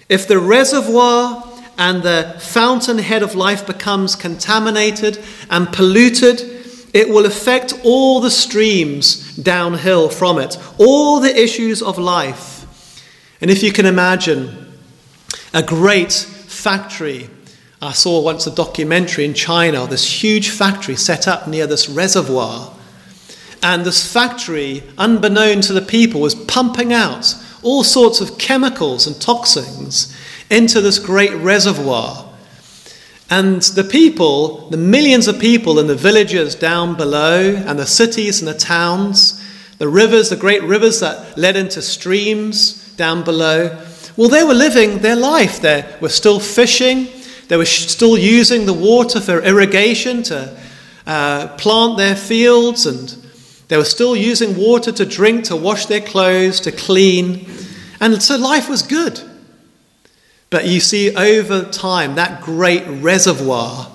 If 0.07 0.29
the 0.29 0.39
reservoir 0.39 1.45
and 1.77 2.03
the 2.03 2.37
fountainhead 2.39 3.21
of 3.21 3.35
life 3.35 3.67
becomes 3.67 4.15
contaminated 4.15 5.21
and 5.49 5.67
polluted, 5.73 6.39
it 6.93 7.09
will 7.09 7.25
affect 7.25 7.73
all 7.83 8.21
the 8.21 8.31
streams 8.31 9.35
downhill 9.35 10.07
from 10.07 10.39
it, 10.39 10.57
all 10.77 11.19
the 11.19 11.37
issues 11.37 11.81
of 11.81 11.97
life. 11.97 12.65
And 13.41 13.51
if 13.51 13.61
you 13.61 13.73
can 13.73 13.85
imagine 13.85 14.73
a 15.53 15.61
great 15.61 16.25
factory 16.59 17.29
I 17.81 17.93
saw 17.93 18.21
once 18.21 18.45
a 18.45 18.51
documentary 18.53 19.23
in 19.23 19.33
China, 19.33 19.87
this 19.87 20.21
huge 20.21 20.49
factory 20.49 20.97
set 20.97 21.29
up 21.29 21.47
near 21.47 21.65
this 21.65 21.87
reservoir. 21.87 22.73
And 23.63 23.85
this 23.85 24.11
factory, 24.11 24.83
unbeknown 24.97 25.61
to 25.61 25.73
the 25.73 25.81
people, 25.81 26.19
was 26.19 26.35
pumping 26.35 26.91
out 26.91 27.35
all 27.63 27.83
sorts 27.85 28.19
of 28.19 28.37
chemicals 28.37 29.07
and 29.07 29.19
toxins 29.21 30.15
into 30.49 30.81
this 30.81 30.99
great 30.99 31.33
reservoir. 31.35 32.25
And 33.29 33.61
the 33.61 33.83
people, 33.83 34.69
the 34.69 34.77
millions 34.77 35.27
of 35.27 35.39
people 35.39 35.79
in 35.79 35.87
the 35.87 35.95
villages 35.95 36.55
down 36.55 36.95
below, 36.95 37.55
and 37.65 37.79
the 37.79 37.85
cities 37.85 38.41
and 38.41 38.47
the 38.47 38.57
towns, 38.57 39.41
the 39.77 39.87
rivers, 39.87 40.29
the 40.29 40.35
great 40.35 40.63
rivers 40.63 40.99
that 40.99 41.37
led 41.37 41.55
into 41.55 41.81
streams 41.81 42.93
down 42.95 43.23
below, 43.23 43.69
well, 44.19 44.27
they 44.27 44.43
were 44.43 44.53
living 44.53 44.97
their 44.97 45.15
life. 45.15 45.61
They 45.61 45.85
were 46.01 46.09
still 46.09 46.41
fishing, 46.41 47.07
they 47.47 47.55
were 47.55 47.63
still 47.63 48.17
using 48.17 48.65
the 48.65 48.73
water 48.73 49.21
for 49.21 49.41
irrigation 49.41 50.23
to 50.23 50.59
uh, 51.07 51.55
plant 51.55 51.97
their 51.97 52.17
fields, 52.17 52.85
and 52.85 53.15
they 53.69 53.77
were 53.77 53.85
still 53.85 54.17
using 54.17 54.57
water 54.57 54.91
to 54.91 55.05
drink, 55.05 55.45
to 55.45 55.55
wash 55.55 55.85
their 55.85 56.01
clothes, 56.01 56.59
to 56.59 56.71
clean. 56.73 57.49
And 58.01 58.21
so 58.21 58.35
life 58.35 58.67
was 58.67 58.81
good. 58.81 59.21
But 60.49 60.67
you 60.67 60.81
see, 60.81 61.15
over 61.15 61.63
time, 61.63 62.15
that 62.15 62.41
great 62.41 62.85
reservoir 62.87 63.89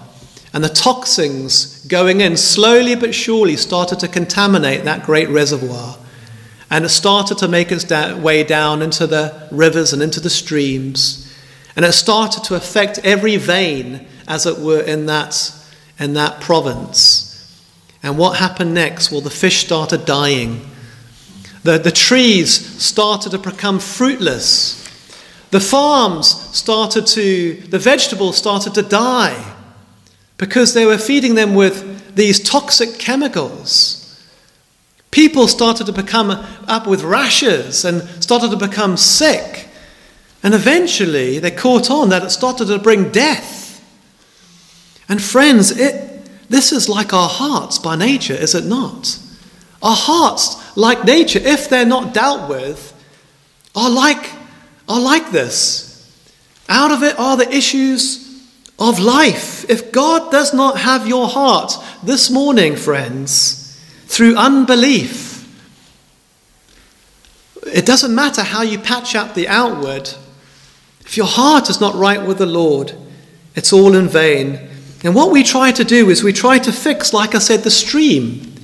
and 0.55 0.65
the 0.65 0.71
toxins 0.71 1.85
going 1.85 2.23
in 2.23 2.39
slowly 2.39 2.95
but 2.95 3.15
surely 3.15 3.57
started 3.57 4.01
to 4.01 4.09
contaminate 4.09 4.85
that 4.85 5.05
great 5.05 5.29
reservoir. 5.29 5.99
And 6.75 6.85
it 6.85 6.89
started 6.89 7.39
to 7.39 7.47
make 7.47 7.71
its 7.71 7.89
way 8.17 8.43
down 8.43 8.83
into 8.83 9.07
the 9.07 9.47
rivers 9.53 9.93
and 9.93 10.03
into 10.03 10.19
the 10.19 10.29
streams. 10.29 11.33
And 11.77 11.85
it 11.85 11.93
started 11.93 12.43
to 12.47 12.57
affect 12.57 12.99
every 13.05 13.37
vein, 13.37 14.09
as 14.27 14.45
it 14.45 14.59
were, 14.59 14.81
in 14.81 15.07
that, 15.07 15.55
in 16.01 16.15
that 16.15 16.41
province. 16.41 17.31
And 18.03 18.19
what 18.19 18.39
happened 18.39 18.75
next? 18.75 19.13
Well, 19.13 19.21
the 19.21 19.31
fish 19.31 19.65
started 19.65 20.05
dying. 20.05 20.69
The, 21.63 21.79
the 21.79 21.93
trees 21.93 22.51
started 22.83 23.31
to 23.31 23.39
become 23.39 23.79
fruitless. 23.79 24.83
The 25.53 25.61
farms 25.61 26.27
started 26.27 27.07
to, 27.07 27.55
the 27.69 27.79
vegetables 27.79 28.37
started 28.37 28.75
to 28.75 28.83
die 28.83 29.55
because 30.39 30.75
they 30.75 30.87
were 30.87 30.99
feeding 30.99 31.37
them 31.37 31.55
with 31.55 32.17
these 32.17 32.43
toxic 32.43 32.99
chemicals. 32.99 34.04
People 35.15 35.47
started 35.47 35.87
to 35.87 35.93
become 35.93 36.33
up 36.67 36.89
with 36.89 37.05
rashes 37.05 37.85
and 37.85 38.03
started 38.21 38.51
to 38.51 38.57
become 38.57 38.97
sick. 38.97 39.69
And 40.43 40.55
eventually 40.55 41.39
they 41.39 41.53
caught 41.53 41.89
on 41.89 42.09
that 42.09 42.25
it 42.25 42.31
started 42.31 42.67
to 42.67 42.81
bring 42.81 43.13
death. 43.13 43.81
And 45.09 45.23
friends, 45.23 45.71
it, 45.71 46.29
this 46.49 46.73
is 46.73 46.89
like 46.89 47.13
our 47.13 47.29
hearts 47.29 47.79
by 47.79 47.95
nature, 47.95 48.35
is 48.35 48.57
it 48.57 48.65
not? 48.65 49.17
Our 49.85 49.95
hearts, 49.95 50.77
like 50.77 51.05
nature, 51.05 51.39
if 51.41 51.69
they're 51.69 51.87
not 51.87 52.13
dealt 52.13 52.51
with, 52.51 52.91
are 53.77 53.91
like, 53.91 54.33
are 54.89 55.01
like 55.01 55.31
this. 55.31 56.13
Out 56.69 56.91
of 56.91 57.05
it 57.05 57.17
are 57.21 57.37
the 57.37 57.55
issues 57.55 58.43
of 58.81 58.99
life. 58.99 59.65
If 59.71 59.93
God 59.93 60.33
does 60.33 60.53
not 60.53 60.77
have 60.77 61.07
your 61.07 61.29
heart 61.29 61.73
this 62.03 62.33
morning, 62.33 62.75
friends, 62.75 63.64
through 64.07 64.37
unbelief, 64.37 65.35
it 67.67 67.87
doesn't 67.87 68.15
matter 68.15 68.43
how 68.43 68.63
you 68.63 68.79
patch 68.79 69.15
up 69.15 69.35
the 69.35 69.49
outward. 69.49 70.11
If 71.01 71.17
your 71.17 71.27
heart 71.27 71.71
is 71.71 71.81
not 71.81 71.95
right 71.95 72.25
with 72.25 72.39
the 72.39 72.47
Lord, 72.47 72.95
it's 73.55 73.73
all 73.73 73.95
in 73.95 74.09
vain. 74.09 74.69
And 75.03 75.15
what 75.15 75.31
we 75.31 75.43
try 75.43 75.73
to 75.73 75.85
do 75.85 76.09
is 76.09 76.23
we 76.23 76.33
try 76.33 76.59
to 76.59 76.73
fix, 76.73 77.13
like 77.13 77.35
I 77.35 77.39
said, 77.39 77.61
the 77.61 77.71
stream. 77.71 78.55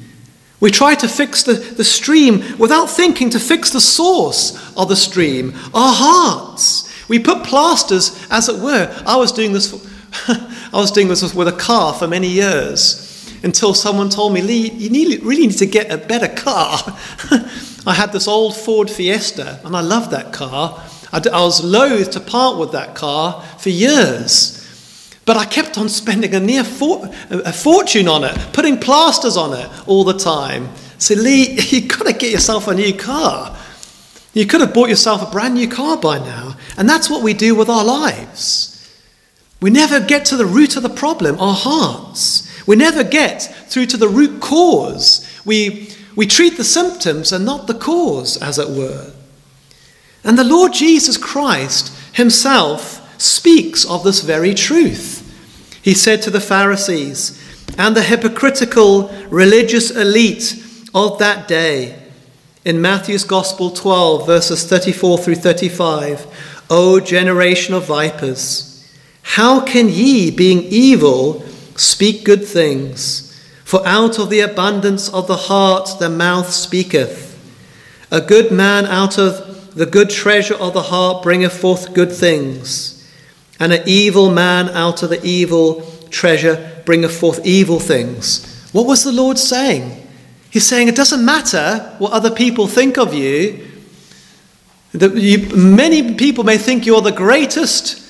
We 0.61 0.71
try 0.71 0.95
to 0.95 1.09
fix 1.09 1.43
the, 1.43 1.55
the 1.55 1.85
stream 1.85 2.59
without 2.59 2.87
thinking 2.87 3.31
to 3.31 3.41
fix 3.41 3.71
the 3.71 3.81
source 3.81 4.75
of 4.77 4.89
the 4.89 4.97
stream, 4.97 5.55
our 5.75 5.95
hearts. 5.95 6.87
We 7.09 7.19
put 7.19 7.45
plasters, 7.45 8.27
as 8.31 8.49
it 8.49 8.61
were. 8.61 8.95
I 9.07 9.17
was 9.17 9.33
doing 9.33 9.53
this. 9.53 9.71
For, 9.71 9.81
I 10.29 10.77
was 10.77 10.91
doing 10.91 11.09
this 11.09 11.35
with 11.35 11.49
a 11.49 11.53
car 11.53 11.95
for 11.95 12.07
many 12.07 12.29
years 12.29 13.10
until 13.43 13.75
someone 13.75 14.11
told 14.11 14.33
me, 14.33 14.43
Lee, 14.43 14.71
you 14.71 14.91
need, 14.91 15.23
really 15.23 15.47
need 15.47 15.59
to 15.59 15.67
get 15.67 15.91
a 15.91 15.99
better 15.99 16.29
car. 16.29 16.79
I 17.87 17.95
had 17.95 18.13
this 18.13 18.29
old 18.29 18.57
Ford 18.57 18.91
Fiesta, 18.91 19.61
and 19.65 19.77
I 19.77 19.81
loved 19.81 20.11
that 20.11 20.33
car. 20.33 20.83
I, 21.13 21.23
I 21.33 21.41
was 21.43 21.65
loath 21.65 22.11
to 22.13 22.21
part 22.21 22.59
with 22.59 22.73
that 22.73 22.95
car 22.95 23.43
for 23.59 23.71
years. 23.71 24.57
But 25.25 25.37
I 25.37 25.45
kept 25.45 25.79
on 25.79 25.89
spending 25.89 26.35
a 26.35 26.41
near 26.41 26.65
for, 26.65 27.09
a 27.31 27.53
fortune 27.53 28.09
on 28.09 28.25
it, 28.25 28.37
putting 28.53 28.79
plasters 28.79 29.37
on 29.37 29.57
it 29.57 29.71
all 29.87 30.05
the 30.05 30.19
time. 30.19 30.69
So, 30.99 31.15
Lee, 31.15 31.59
you've 31.71 31.89
got 31.89 32.07
to 32.07 32.13
get 32.13 32.33
yourself 32.33 32.69
a 32.69 32.75
new 32.75 32.93
car. 32.95 33.57
You 34.33 34.47
could 34.47 34.61
have 34.61 34.75
bought 34.75 34.89
yourself 34.89 35.27
a 35.27 35.31
brand 35.31 35.55
new 35.55 35.69
car 35.69 35.97
by 35.97 36.19
now. 36.19 36.57
And 36.77 36.89
that's 36.89 37.11
what 37.11 37.23
we 37.23 37.35
do 37.35 37.55
with 37.55 37.69
our 37.69 37.85
lives. 37.85 38.71
We 39.61 39.71
never 39.71 40.01
get 40.01 40.25
to 40.27 40.37
the 40.37 40.47
root 40.47 40.77
of 40.77 40.83
the 40.83 40.89
problem, 40.89 41.39
our 41.39 41.55
hearts. 41.55 42.50
We 42.71 42.77
never 42.77 43.03
get 43.03 43.43
through 43.67 43.87
to 43.87 43.97
the 43.97 44.07
root 44.07 44.41
cause. 44.41 45.29
We, 45.45 45.91
we 46.15 46.25
treat 46.25 46.57
the 46.57 46.63
symptoms 46.63 47.33
and 47.33 47.45
not 47.45 47.67
the 47.67 47.75
cause, 47.75 48.41
as 48.41 48.61
it 48.61 48.69
were. 48.69 49.11
And 50.23 50.39
the 50.39 50.45
Lord 50.45 50.73
Jesus 50.73 51.17
Christ 51.17 51.93
himself 52.13 53.21
speaks 53.21 53.85
of 53.85 54.05
this 54.05 54.21
very 54.21 54.55
truth. 54.55 55.27
He 55.83 55.95
said 55.95 56.23
to 56.23 56.31
the 56.31 56.41
Pharisees 56.41 57.45
and 57.77 57.97
the 57.97 58.05
hypocritical 58.05 59.09
religious 59.31 59.91
elite 59.91 60.65
of 60.95 61.19
that 61.19 61.49
day 61.49 62.01
in 62.65 62.81
Matthew's 62.81 63.25
Gospel 63.25 63.73
12, 63.73 64.27
verses 64.27 64.65
34 64.65 65.19
through 65.19 65.35
35 65.35 66.65
O 66.71 67.01
generation 67.01 67.75
of 67.75 67.87
vipers, 67.87 68.89
how 69.23 69.59
can 69.59 69.89
ye, 69.89 70.31
being 70.31 70.63
evil, 70.63 71.45
speak 71.81 72.25
good 72.25 72.45
things? 72.45 73.27
For 73.65 73.87
out 73.87 74.19
of 74.19 74.31
the 74.31 74.41
abundance 74.41 75.09
of 75.09 75.27
the 75.27 75.37
heart 75.37 75.99
the 75.99 76.11
mouth 76.11 76.51
speaketh. 76.51 77.29
A 78.11 78.21
good 78.21 78.51
man 78.51 78.87
out 78.87 79.19
of 79.19 79.75
the 79.75 79.87
good 79.87 80.11
treasure 80.11 80.57
of 80.57 80.75
the 80.75 80.83
heart 80.83 81.23
bringeth 81.23 81.53
forth 81.53 81.95
good 81.95 82.13
things 82.13 83.01
and 83.61 83.75
an 83.75 83.83
evil 83.87 84.31
man 84.31 84.71
out 84.71 85.03
of 85.03 85.11
the 85.11 85.23
evil 85.23 85.83
treasure 86.11 86.83
bringeth 86.87 87.17
forth 87.17 87.45
evil 87.45 87.79
things. 87.79 88.69
What 88.73 88.87
was 88.87 89.05
the 89.05 89.13
Lord 89.13 89.39
saying? 89.39 90.09
He's 90.51 90.67
saying 90.67 90.89
it 90.89 90.97
doesn't 90.97 91.25
matter 91.25 91.95
what 91.99 92.13
other 92.13 92.31
people 92.31 92.67
think 92.67 92.99
of 92.99 93.15
you. 93.15 93.69
That 94.93 95.15
many 95.55 96.15
people 96.15 96.43
may 96.43 96.57
think 96.57 96.87
you're 96.87 97.03
the 97.03 97.13
greatest 97.13 98.03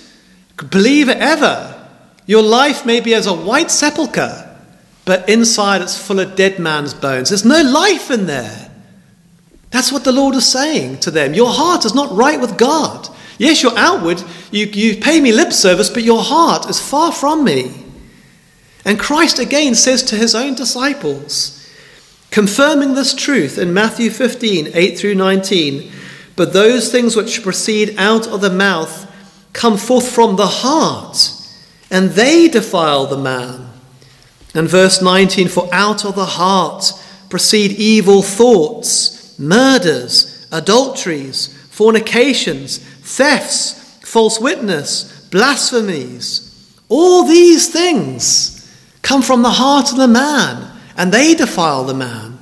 believer 0.57 1.12
ever. 1.12 1.80
Your 2.31 2.45
life 2.45 2.87
may 2.87 3.01
be 3.01 3.12
as 3.12 3.27
a 3.27 3.35
white 3.35 3.73
sepulchre, 3.73 4.57
but 5.05 5.29
inside 5.29 5.83
it's 5.83 6.01
full 6.01 6.21
of 6.21 6.37
dead 6.37 6.61
man's 6.61 6.95
bones. 6.95 7.31
There's 7.31 7.45
no 7.45 7.61
life 7.61 8.09
in 8.09 8.27
there. 8.27 8.71
That's 9.73 9.90
what 9.90 10.05
the 10.05 10.12
Lord 10.12 10.37
is 10.37 10.47
saying 10.47 11.01
to 11.01 11.11
them. 11.11 11.35
Your 11.35 11.51
heart 11.51 11.85
is 11.85 11.93
not 11.93 12.16
right 12.16 12.40
with 12.40 12.57
God. 12.57 13.09
Yes, 13.38 13.64
you're 13.64 13.77
outward, 13.77 14.23
you, 14.53 14.66
you 14.66 15.01
pay 15.01 15.21
me 15.21 15.33
lip 15.33 15.53
service, 15.53 15.90
but 15.90 16.05
your 16.05 16.23
heart 16.23 16.71
is 16.71 16.81
far 16.81 17.11
from 17.11 17.43
me. 17.43 17.85
And 18.85 18.97
Christ 18.97 19.40
again 19.40 19.75
says 19.75 20.05
to 20.05 20.14
his 20.14 20.37
own 20.37 20.55
disciples, 20.55 21.69
confirming 22.31 22.95
this 22.95 23.12
truth 23.12 23.59
in 23.59 23.75
Matthew 23.75 24.09
15 24.09 24.71
8 24.73 24.97
through 24.97 25.16
19, 25.16 25.90
but 26.37 26.53
those 26.53 26.93
things 26.93 27.16
which 27.16 27.43
proceed 27.43 27.97
out 27.99 28.29
of 28.29 28.40
the 28.40 28.51
mouth 28.51 29.12
come 29.53 29.77
forth 29.77 30.09
from 30.09 30.37
the 30.37 30.47
heart, 30.47 31.39
and 31.90 32.11
they 32.11 32.48
defile 32.48 33.07
the 33.07 33.16
man. 33.16 33.68
And 34.55 34.68
verse 34.68 35.00
19, 35.00 35.48
for 35.48 35.68
out 35.72 36.05
of 36.05 36.14
the 36.14 36.24
heart 36.24 36.92
proceed 37.29 37.72
evil 37.72 38.22
thoughts, 38.22 39.38
murders, 39.38 40.46
adulteries, 40.50 41.57
fornications 41.70 42.79
thefts, 42.79 43.98
false 44.05 44.40
witness, 44.40 45.29
blasphemies. 45.31 46.46
All 46.88 47.24
these 47.24 47.68
things 47.68 48.57
come 49.03 49.22
from 49.22 49.42
the 49.42 49.50
heart 49.50 49.90
of 49.90 49.98
the 49.98 50.09
man, 50.09 50.70
and 50.96 51.12
they 51.12 51.35
defile 51.35 51.85
the 51.85 51.94
man. 51.94 52.38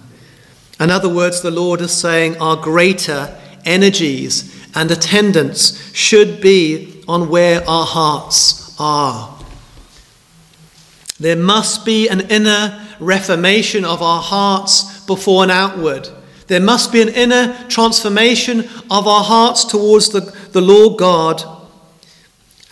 In 0.81 0.91
other 0.91 1.09
words, 1.09 1.41
the 1.41 1.51
Lord 1.51 1.81
is 1.81 1.93
saying 1.93 2.37
our 2.39 2.57
greater 2.57 3.37
energies 3.65 4.55
and 4.75 4.91
attendance 4.91 5.93
should 5.95 6.41
be 6.41 7.03
on 7.09 7.29
where 7.29 7.69
our 7.69 7.87
hearts 7.87 8.75
are. 8.79 9.38
There 11.21 11.37
must 11.37 11.85
be 11.85 12.09
an 12.09 12.21
inner 12.31 12.87
reformation 13.01 13.85
of 13.85 14.03
our 14.03 14.23
hearts 14.23 15.01
before 15.07 15.45
an 15.45 15.51
outward. 15.51 16.09
There 16.47 16.61
must 16.61 16.93
be 16.93 17.03
an 17.03 17.09
inner 17.09 17.57
transformation 17.69 18.61
of 18.91 19.07
our 19.07 19.25
hearts 19.25 19.65
towards 19.65 20.11
the, 20.11 20.21
the 20.53 20.61
Lord 20.61 20.99
God. 20.99 21.43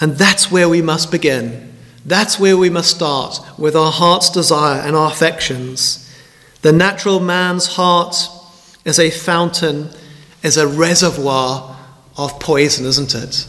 And 0.01 0.17
that's 0.17 0.51
where 0.51 0.69
we 0.69 0.81
must 0.83 1.11
begin. 1.11 1.75
That's 2.05 2.39
where 2.39 2.57
we 2.57 2.71
must 2.71 2.91
start 2.91 3.41
with 3.59 3.75
our 3.75 3.91
heart's 3.91 4.31
desire 4.31 4.81
and 4.81 4.95
our 4.95 5.11
affections. 5.11 6.03
The 6.63 6.73
natural 6.73 7.21
man's 7.21 7.67
heart 7.67 8.15
is 8.85 8.99
a 8.99 9.11
fountain, 9.11 9.91
is 10.43 10.57
a 10.57 10.69
reservoir 10.69 11.77
of 12.17 12.39
poison, 12.39 12.87
isn't 12.87 13.15
it? 13.15 13.49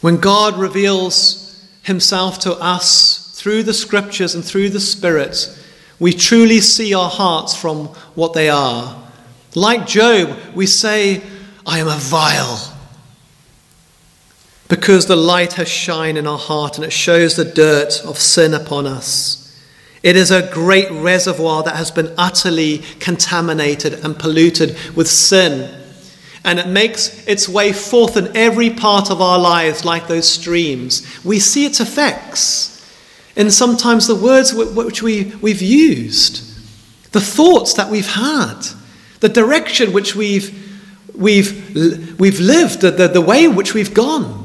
When 0.00 0.18
God 0.18 0.58
reveals 0.58 1.68
himself 1.82 2.38
to 2.40 2.52
us 2.54 3.19
through 3.40 3.62
the 3.62 3.72
scriptures 3.72 4.34
and 4.34 4.44
through 4.44 4.68
the 4.68 4.78
Spirit, 4.78 5.58
we 5.98 6.12
truly 6.12 6.60
see 6.60 6.92
our 6.92 7.08
hearts 7.08 7.56
from 7.56 7.86
what 8.14 8.34
they 8.34 8.50
are. 8.50 9.02
Like 9.54 9.86
Job, 9.86 10.36
we 10.54 10.66
say, 10.66 11.22
I 11.64 11.78
am 11.78 11.88
a 11.88 11.96
vile. 11.96 12.76
Because 14.68 15.06
the 15.06 15.16
light 15.16 15.54
has 15.54 15.70
shined 15.70 16.18
in 16.18 16.26
our 16.26 16.36
heart 16.36 16.76
and 16.76 16.84
it 16.84 16.92
shows 16.92 17.36
the 17.36 17.46
dirt 17.46 18.02
of 18.04 18.18
sin 18.18 18.52
upon 18.52 18.86
us. 18.86 19.58
It 20.02 20.16
is 20.16 20.30
a 20.30 20.50
great 20.52 20.90
reservoir 20.90 21.62
that 21.62 21.76
has 21.76 21.90
been 21.90 22.12
utterly 22.18 22.82
contaminated 22.98 24.04
and 24.04 24.18
polluted 24.18 24.76
with 24.94 25.08
sin. 25.08 25.82
And 26.44 26.58
it 26.58 26.68
makes 26.68 27.26
its 27.26 27.48
way 27.48 27.72
forth 27.72 28.18
in 28.18 28.36
every 28.36 28.68
part 28.68 29.10
of 29.10 29.22
our 29.22 29.38
lives 29.38 29.86
like 29.86 30.08
those 30.08 30.28
streams. 30.28 31.24
We 31.24 31.38
see 31.38 31.64
its 31.64 31.80
effects 31.80 32.69
in 33.40 33.50
sometimes 33.50 34.06
the 34.06 34.14
words 34.14 34.52
which 34.54 35.02
we, 35.02 35.32
we've 35.40 35.62
used, 35.62 36.46
the 37.12 37.20
thoughts 37.20 37.74
that 37.74 37.90
we've 37.90 38.12
had 38.12 38.62
the 39.20 39.28
direction 39.28 39.92
which 39.92 40.16
we've, 40.16 40.50
we've, 41.14 42.18
we've 42.18 42.40
lived, 42.40 42.80
the, 42.80 42.90
the, 42.90 43.20
way 43.20 43.44
in 43.44 43.54
which 43.54 43.74
we've 43.74 43.94
gone. 43.94 44.38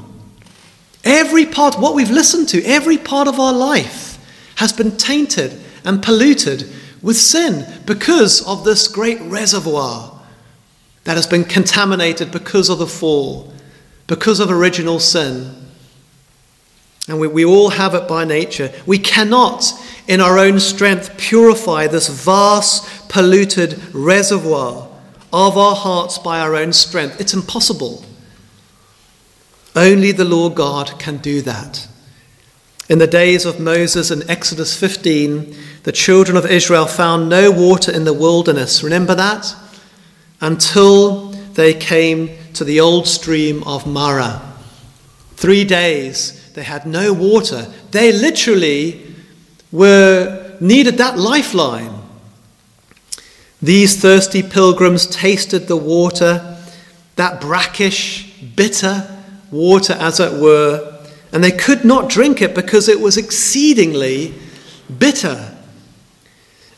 Every 1.03 1.45
part, 1.45 1.79
what 1.79 1.95
we've 1.95 2.11
listened 2.11 2.49
to, 2.49 2.63
every 2.63 2.97
part 2.97 3.27
of 3.27 3.39
our 3.39 3.53
life 3.53 4.17
has 4.55 4.73
been 4.73 4.97
tainted 4.97 5.59
and 5.83 6.03
polluted 6.03 6.69
with 7.01 7.17
sin 7.17 7.65
because 7.85 8.45
of 8.45 8.63
this 8.63 8.87
great 8.87 9.21
reservoir 9.21 10.19
that 11.05 11.15
has 11.15 11.27
been 11.27 11.43
contaminated 11.43 12.31
because 12.31 12.69
of 12.69 12.79
the 12.79 12.87
fall, 12.87 13.53
because 14.07 14.39
of 14.39 14.51
original 14.51 14.99
sin. 14.99 15.64
And 17.07 17.19
we, 17.19 17.27
we 17.27 17.45
all 17.45 17.69
have 17.69 17.93
it 17.93 18.07
by 18.07 18.25
nature. 18.25 18.71
We 18.85 18.97
cannot, 18.97 19.71
in 20.07 20.21
our 20.21 20.39
own 20.39 20.59
strength, 20.59 21.17
purify 21.17 21.87
this 21.87 22.07
vast, 22.07 23.09
polluted 23.09 23.79
reservoir 23.93 24.89
of 25.31 25.57
our 25.57 25.75
hearts 25.75 26.17
by 26.17 26.39
our 26.39 26.55
own 26.55 26.73
strength. 26.73 27.21
It's 27.21 27.33
impossible. 27.33 28.03
Only 29.75 30.11
the 30.11 30.25
Lord 30.25 30.55
God 30.55 30.97
can 30.99 31.17
do 31.17 31.41
that. 31.41 31.87
In 32.87 32.99
the 32.99 33.07
days 33.07 33.45
of 33.45 33.59
Moses 33.59 34.11
in 34.11 34.29
Exodus 34.29 34.79
15, 34.79 35.55
the 35.83 35.91
children 35.91 36.37
of 36.37 36.45
Israel 36.45 36.85
found 36.85 37.29
no 37.29 37.51
water 37.51 37.91
in 37.91 38.05
the 38.05 38.13
wilderness. 38.13 38.83
Remember 38.83 39.15
that? 39.15 39.53
Until 40.39 41.31
they 41.53 41.73
came 41.73 42.37
to 42.53 42.63
the 42.63 42.79
old 42.79 43.07
stream 43.07 43.63
of 43.63 43.85
Marah. 43.87 44.53
Three 45.35 45.65
days 45.65 46.44
they 46.55 46.63
had 46.63 46.85
no 46.85 47.11
water. 47.11 47.67
They 47.91 48.13
literally 48.13 49.13
were 49.73 50.55
needed 50.61 50.97
that 50.97 51.19
lifeline. 51.19 52.01
These 53.61 54.01
thirsty 54.01 54.41
pilgrims 54.41 55.05
tasted 55.05 55.67
the 55.67 55.75
water, 55.75 56.57
that 57.17 57.41
brackish, 57.41 58.33
bitter 58.55 59.05
water, 59.51 59.93
as 59.99 60.21
it 60.21 60.41
were, 60.41 60.97
and 61.33 61.43
they 61.43 61.51
could 61.51 61.83
not 61.83 62.09
drink 62.09 62.41
it 62.41 62.55
because 62.55 62.87
it 62.87 63.01
was 63.01 63.17
exceedingly 63.17 64.33
bitter. 64.97 65.57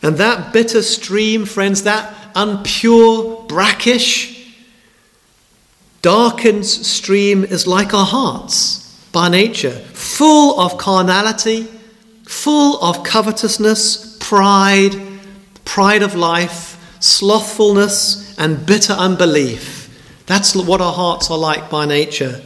And 0.01 0.17
that 0.17 0.53
bitter 0.53 0.81
stream, 0.81 1.45
friends, 1.45 1.83
that 1.83 2.33
unpure, 2.33 3.47
brackish, 3.47 4.55
darkened 6.01 6.65
stream 6.65 7.43
is 7.43 7.67
like 7.67 7.93
our 7.93 8.05
hearts 8.05 8.86
by 9.17 9.29
nature, 9.29 9.71
full 9.71 10.59
of 10.59 10.77
carnality, 10.77 11.63
full 12.27 12.79
of 12.83 13.03
covetousness, 13.03 14.15
pride, 14.19 14.95
pride 15.65 16.03
of 16.03 16.13
life, 16.13 16.77
slothfulness, 16.99 18.37
and 18.37 18.63
bitter 18.63 18.93
unbelief. 18.93 20.21
That's 20.27 20.55
what 20.55 20.81
our 20.81 20.93
hearts 20.93 21.31
are 21.31 21.37
like 21.39 21.67
by 21.67 21.87
nature. 21.87 22.43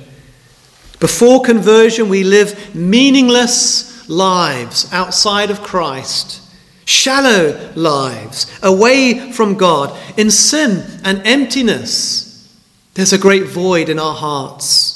Before 1.01 1.41
conversion, 1.41 2.07
we 2.07 2.23
live 2.23 2.73
meaningless 2.73 4.07
lives 4.07 4.88
outside 4.93 5.51
of 5.51 5.62
Christ, 5.62 6.41
shallow 6.86 7.69
lives, 7.75 8.49
away 8.63 9.34
from 9.34 9.55
God, 9.55 9.93
in 10.17 10.31
sin 10.31 11.01
and 11.03 11.21
emptiness. 11.27 12.49
There's 12.93 13.12
a 13.12 13.17
great 13.17 13.47
void 13.47 13.89
in 13.89 13.99
our 13.99 14.15
hearts. 14.15 14.90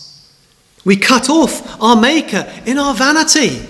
We 0.86 0.96
cut 0.96 1.30
off 1.30 1.82
our 1.82 1.96
Maker 1.96 2.50
in 2.66 2.78
our 2.78 2.94
vanity, 2.94 3.68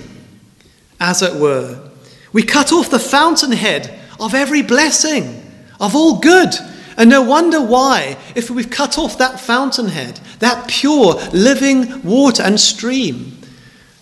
as 0.99 1.21
it 1.21 1.35
were. 1.35 1.89
We 2.33 2.43
cut 2.43 2.71
off 2.71 2.89
the 2.89 2.99
fountainhead 2.99 3.99
of 4.19 4.35
every 4.35 4.61
blessing, 4.61 5.41
of 5.79 5.95
all 5.95 6.19
good 6.19 6.53
and 6.97 7.09
no 7.09 7.21
wonder 7.21 7.61
why, 7.61 8.17
if 8.35 8.49
we've 8.49 8.69
cut 8.69 8.97
off 8.97 9.17
that 9.17 9.39
fountainhead, 9.39 10.19
that 10.39 10.67
pure, 10.69 11.15
living 11.33 12.03
water 12.03 12.41
and 12.43 12.59
stream, 12.59 13.37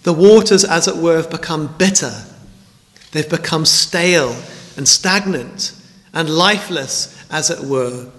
the 0.04 0.14
waters, 0.14 0.64
as 0.64 0.88
it 0.88 0.98
were, 0.98 1.16
have 1.16 1.32
become 1.32 1.74
bitter. 1.78 2.14
They've 3.12 3.30
become 3.30 3.66
stale 3.66 4.36
and 4.78 4.88
stagnant 4.88 5.74
and 6.14 6.30
lifeless, 6.30 7.18
as 7.32 7.50
it 7.50 7.62
were. 7.62 8.12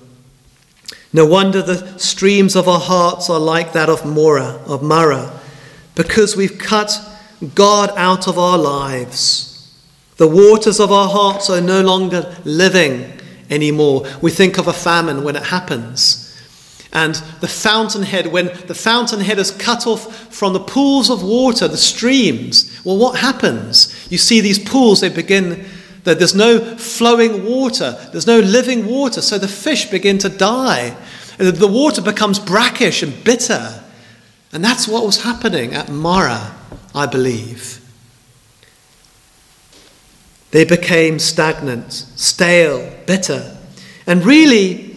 No 1.14 1.24
wonder 1.24 1.62
the 1.62 1.96
streams 1.96 2.56
of 2.56 2.68
our 2.68 2.80
hearts 2.80 3.30
are 3.30 3.38
like 3.38 3.72
that 3.72 3.88
of 3.88 4.04
Mora, 4.04 4.60
of 4.66 4.82
Marah, 4.82 5.40
because 5.94 6.36
we've 6.36 6.58
cut 6.58 6.90
God 7.54 7.92
out 7.96 8.26
of 8.26 8.36
our 8.36 8.58
lives. 8.58 9.72
The 10.16 10.26
waters 10.26 10.80
of 10.80 10.90
our 10.90 11.08
hearts 11.08 11.48
are 11.48 11.60
no 11.60 11.82
longer 11.82 12.34
living 12.44 13.12
anymore. 13.48 14.06
We 14.22 14.32
think 14.32 14.58
of 14.58 14.66
a 14.66 14.72
famine 14.72 15.22
when 15.22 15.36
it 15.36 15.44
happens. 15.44 16.20
And 16.92 17.14
the 17.40 17.48
fountainhead, 17.48 18.26
when 18.26 18.46
the 18.66 18.74
fountainhead 18.74 19.38
is 19.38 19.52
cut 19.52 19.86
off 19.86 20.34
from 20.34 20.52
the 20.52 20.60
pools 20.60 21.10
of 21.10 21.22
water, 21.22 21.68
the 21.68 21.76
streams, 21.76 22.80
well, 22.84 22.98
what 22.98 23.20
happens? 23.20 24.08
You 24.10 24.18
see 24.18 24.40
these 24.40 24.58
pools, 24.58 25.00
they 25.00 25.10
begin, 25.10 25.64
there's 26.02 26.34
no 26.34 26.58
flowing 26.76 27.44
water, 27.44 27.96
there's 28.10 28.26
no 28.26 28.40
living 28.40 28.86
water, 28.86 29.22
so 29.22 29.38
the 29.38 29.48
fish 29.48 29.90
begin 29.90 30.18
to 30.18 30.28
die. 30.28 30.96
The 31.38 31.68
water 31.68 32.02
becomes 32.02 32.38
brackish 32.38 33.02
and 33.02 33.24
bitter. 33.24 33.82
And 34.52 34.64
that's 34.64 34.86
what 34.86 35.04
was 35.04 35.22
happening 35.22 35.74
at 35.74 35.88
Marah, 35.88 36.54
I 36.94 37.06
believe. 37.06 37.80
They 40.52 40.64
became 40.64 41.18
stagnant, 41.18 41.92
stale, 41.92 42.92
bitter. 43.06 43.56
And 44.06 44.24
really, 44.24 44.96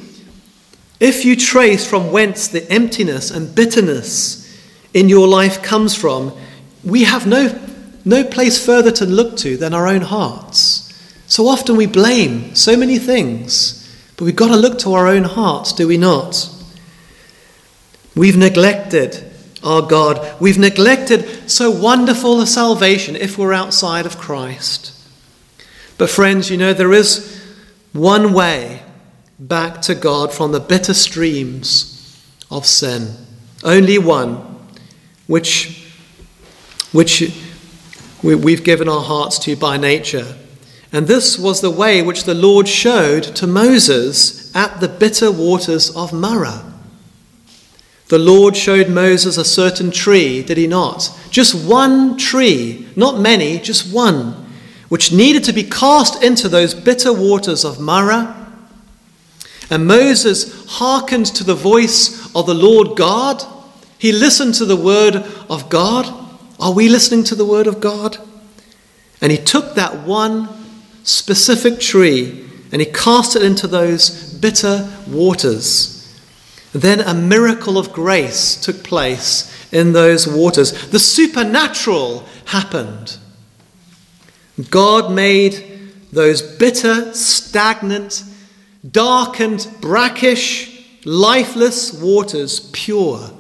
if 1.00 1.26
you 1.26 1.36
trace 1.36 1.88
from 1.88 2.12
whence 2.12 2.48
the 2.48 2.70
emptiness 2.72 3.32
and 3.32 3.56
bitterness 3.56 4.44
in 4.94 5.10
your 5.10 5.28
life 5.28 5.64
comes 5.64 5.96
from, 5.96 6.34
we 6.84 7.04
have 7.06 7.26
no, 7.26 7.60
no 8.06 8.24
place 8.24 8.64
further 8.64 8.92
to 8.92 9.06
look 9.06 9.38
to 9.38 9.58
than 9.58 9.74
our 9.74 9.88
own 9.88 10.02
hearts. 10.02 10.84
So 11.26 11.48
often 11.48 11.76
we 11.76 11.88
blame 11.88 12.56
so 12.56 12.78
many 12.78 13.00
things, 13.00 13.77
but 14.18 14.26
we've 14.26 14.36
got 14.36 14.48
to 14.48 14.58
look 14.58 14.80
to 14.80 14.94
our 14.94 15.08
own 15.08 15.24
hearts, 15.24 15.72
do 15.72 15.88
we 15.88 15.98
not? 15.98 16.50
We've 18.16 18.36
neglected 18.36 19.32
our 19.64 19.84
God. 19.84 20.42
We've 20.42 20.58
neglected 20.58 21.50
so 21.50 21.70
wonderful 21.70 22.42
a 22.42 22.48
salvation 22.48 23.16
if 23.16 23.38
we're 23.38 23.54
outside 23.54 24.08
of 24.08 24.18
Christ. 24.18 24.92
But, 26.00 26.10
friends, 26.10 26.50
you 26.50 26.58
know, 26.58 26.74
there 26.74 26.94
is 26.94 27.44
one 27.94 28.34
way 28.34 28.82
back 29.40 29.82
to 29.84 29.94
God 29.94 30.34
from 30.34 30.52
the 30.52 30.60
bitter 30.60 30.94
streams 30.94 32.20
of 32.50 32.66
sin. 32.66 33.16
Only 33.64 33.98
one, 34.00 34.38
which, 35.28 35.92
which 36.92 37.32
we, 38.24 38.52
have 38.52 38.64
given 38.64 38.90
our 38.90 39.04
hearts 39.04 39.38
to 39.40 39.56
by 39.56 39.78
nature. 39.78 40.36
And 40.98 41.08
this 41.08 41.38
was 41.38 41.62
the 41.62 41.70
way 41.70 42.02
which 42.02 42.24
the 42.24 42.34
Lord 42.34 42.68
showed 42.68 43.22
to 43.36 43.46
Moses 43.46 44.52
at 44.56 44.80
the 44.80 44.88
bitter 44.88 45.32
waters 45.32 45.96
of 45.96 46.12
Marah. 46.12 46.74
The 48.08 48.18
Lord 48.18 48.58
showed 48.58 48.90
Moses 48.90 49.38
a 49.38 49.46
certain 49.46 49.92
tree, 49.92 50.42
did 50.42 50.58
he 50.58 50.66
not? 50.66 51.16
Just 51.30 51.54
one 51.70 52.18
tree, 52.18 52.88
not 52.96 53.20
many, 53.20 53.60
just 53.60 53.94
one 53.94 54.48
which 54.90 55.14
needed 55.14 55.44
to 55.44 55.54
be 55.54 55.62
cast 55.62 56.24
into 56.24 56.50
those 56.50 56.74
bitter 56.74 57.14
waters 57.14 57.64
of 57.64 57.80
Marah. 57.80 58.52
And 59.70 59.86
Moses 59.86 60.66
hearkened 60.68 61.28
to 61.28 61.44
the 61.44 61.54
voice 61.54 62.26
of 62.36 62.48
the 62.48 62.56
Lord 62.56 62.98
God. 62.98 63.44
He 64.00 64.12
listened 64.12 64.56
to 64.56 64.66
the 64.66 64.76
word 64.76 65.18
of 65.48 65.70
God. 65.70 66.08
Are 66.60 66.74
we 66.74 66.90
listening 66.90 67.24
to 67.26 67.36
the 67.36 67.46
word 67.46 67.68
of 67.68 67.80
God? 67.80 68.18
And 69.22 69.32
he 69.32 69.38
took 69.38 69.76
that 69.76 70.00
one 70.00 70.66
specific 71.08 71.80
tree 71.80 72.46
and 72.72 72.82
he 72.82 72.86
cast 72.86 73.36
it 73.36 73.42
into 73.42 73.68
those 73.68 74.34
bitter 74.34 74.90
waters. 75.08 75.94
Then 76.74 77.00
a 77.00 77.14
miracle 77.14 77.78
of 77.78 77.94
grace 77.94 78.60
took 78.60 78.84
place 78.84 79.54
in 79.72 79.94
those 79.94 80.28
waters. 80.28 80.90
The 80.90 81.00
supernatural 81.00 82.26
happened. 82.46 83.18
God 84.70 85.12
made 85.12 85.92
those 86.12 86.42
bitter, 86.42 87.14
stagnant, 87.14 88.24
darkened, 88.90 89.68
brackish, 89.80 90.84
lifeless 91.06 91.94
waters 91.94 92.60
pure 92.74 93.32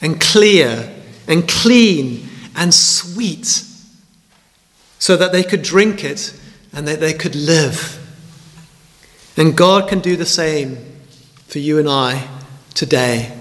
and 0.00 0.20
clear 0.20 0.92
and 1.28 1.48
clean 1.48 2.28
and 2.56 2.74
sweet 2.74 3.62
so 4.98 5.16
that 5.16 5.30
they 5.30 5.44
could 5.44 5.62
drink 5.62 6.02
it 6.02 6.34
and 6.76 6.86
that 6.86 7.00
they 7.00 7.14
could 7.14 7.34
live. 7.34 7.98
And 9.34 9.56
God 9.56 9.88
can 9.88 10.00
do 10.00 10.14
the 10.14 10.26
same 10.26 10.76
for 11.48 11.58
you 11.58 11.78
and 11.78 11.88
I 11.88 12.28
today, 12.74 13.32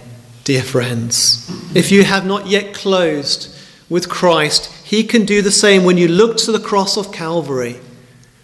dear 0.45 0.62
friends. 0.62 1.45
If 1.76 1.91
you 1.91 2.06
have 2.06 2.26
not 2.26 2.48
yet 2.48 2.74
closed 2.74 3.54
with 3.89 4.08
Christ, 4.08 4.71
He 4.86 5.04
can 5.04 5.26
do 5.26 5.41
the 5.41 5.52
same 5.52 5.84
when 5.84 5.98
you 5.98 6.08
look 6.08 6.38
to 6.38 6.54
the 6.54 6.65
cross 6.65 6.95
of 6.95 7.12
Calvary. 7.12 7.82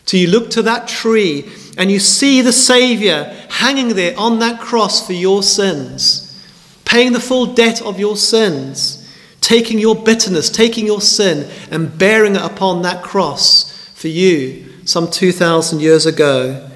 To 0.08 0.18
you 0.18 0.28
look 0.28 0.50
to 0.52 0.62
that 0.64 0.90
tree 0.90 1.50
and 1.78 1.90
you 1.90 2.00
see 2.00 2.42
the 2.42 2.52
Savior 2.52 3.34
hanging 3.50 3.96
there 3.96 4.18
on 4.20 4.40
that 4.40 4.60
cross 4.60 5.08
for 5.08 5.14
your 5.14 5.42
sins, 5.42 6.38
paying 6.84 7.14
the 7.14 7.22
full 7.22 7.46
debt 7.46 7.82
of 7.82 7.98
your 7.98 8.18
sins, 8.18 9.10
taking 9.40 9.80
your 9.80 9.96
bitterness, 9.96 10.50
taking 10.50 10.86
your 10.86 11.00
sin, 11.00 11.50
and 11.72 11.98
bearing 11.98 12.36
it 12.36 12.42
upon 12.42 12.82
that 12.82 13.02
cross 13.02 13.72
for 13.94 14.10
you 14.10 14.68
some 14.86 15.10
2,000 15.10 15.80
years 15.80 16.06
ago. 16.06 16.70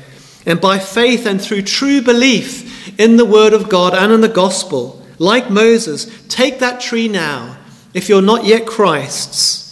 And 0.45 0.61
by 0.61 0.79
faith 0.79 1.25
and 1.25 1.41
through 1.41 1.63
true 1.63 2.01
belief 2.01 2.99
in 2.99 3.17
the 3.17 3.25
Word 3.25 3.53
of 3.53 3.69
God 3.69 3.93
and 3.93 4.11
in 4.11 4.21
the 4.21 4.29
gospel, 4.29 5.03
like 5.17 5.49
Moses, 5.49 6.25
take 6.27 6.59
that 6.59 6.81
tree 6.81 7.07
now 7.07 7.57
if 7.93 8.09
you're 8.09 8.21
not 8.21 8.45
yet 8.45 8.67
Christ's, 8.67 9.63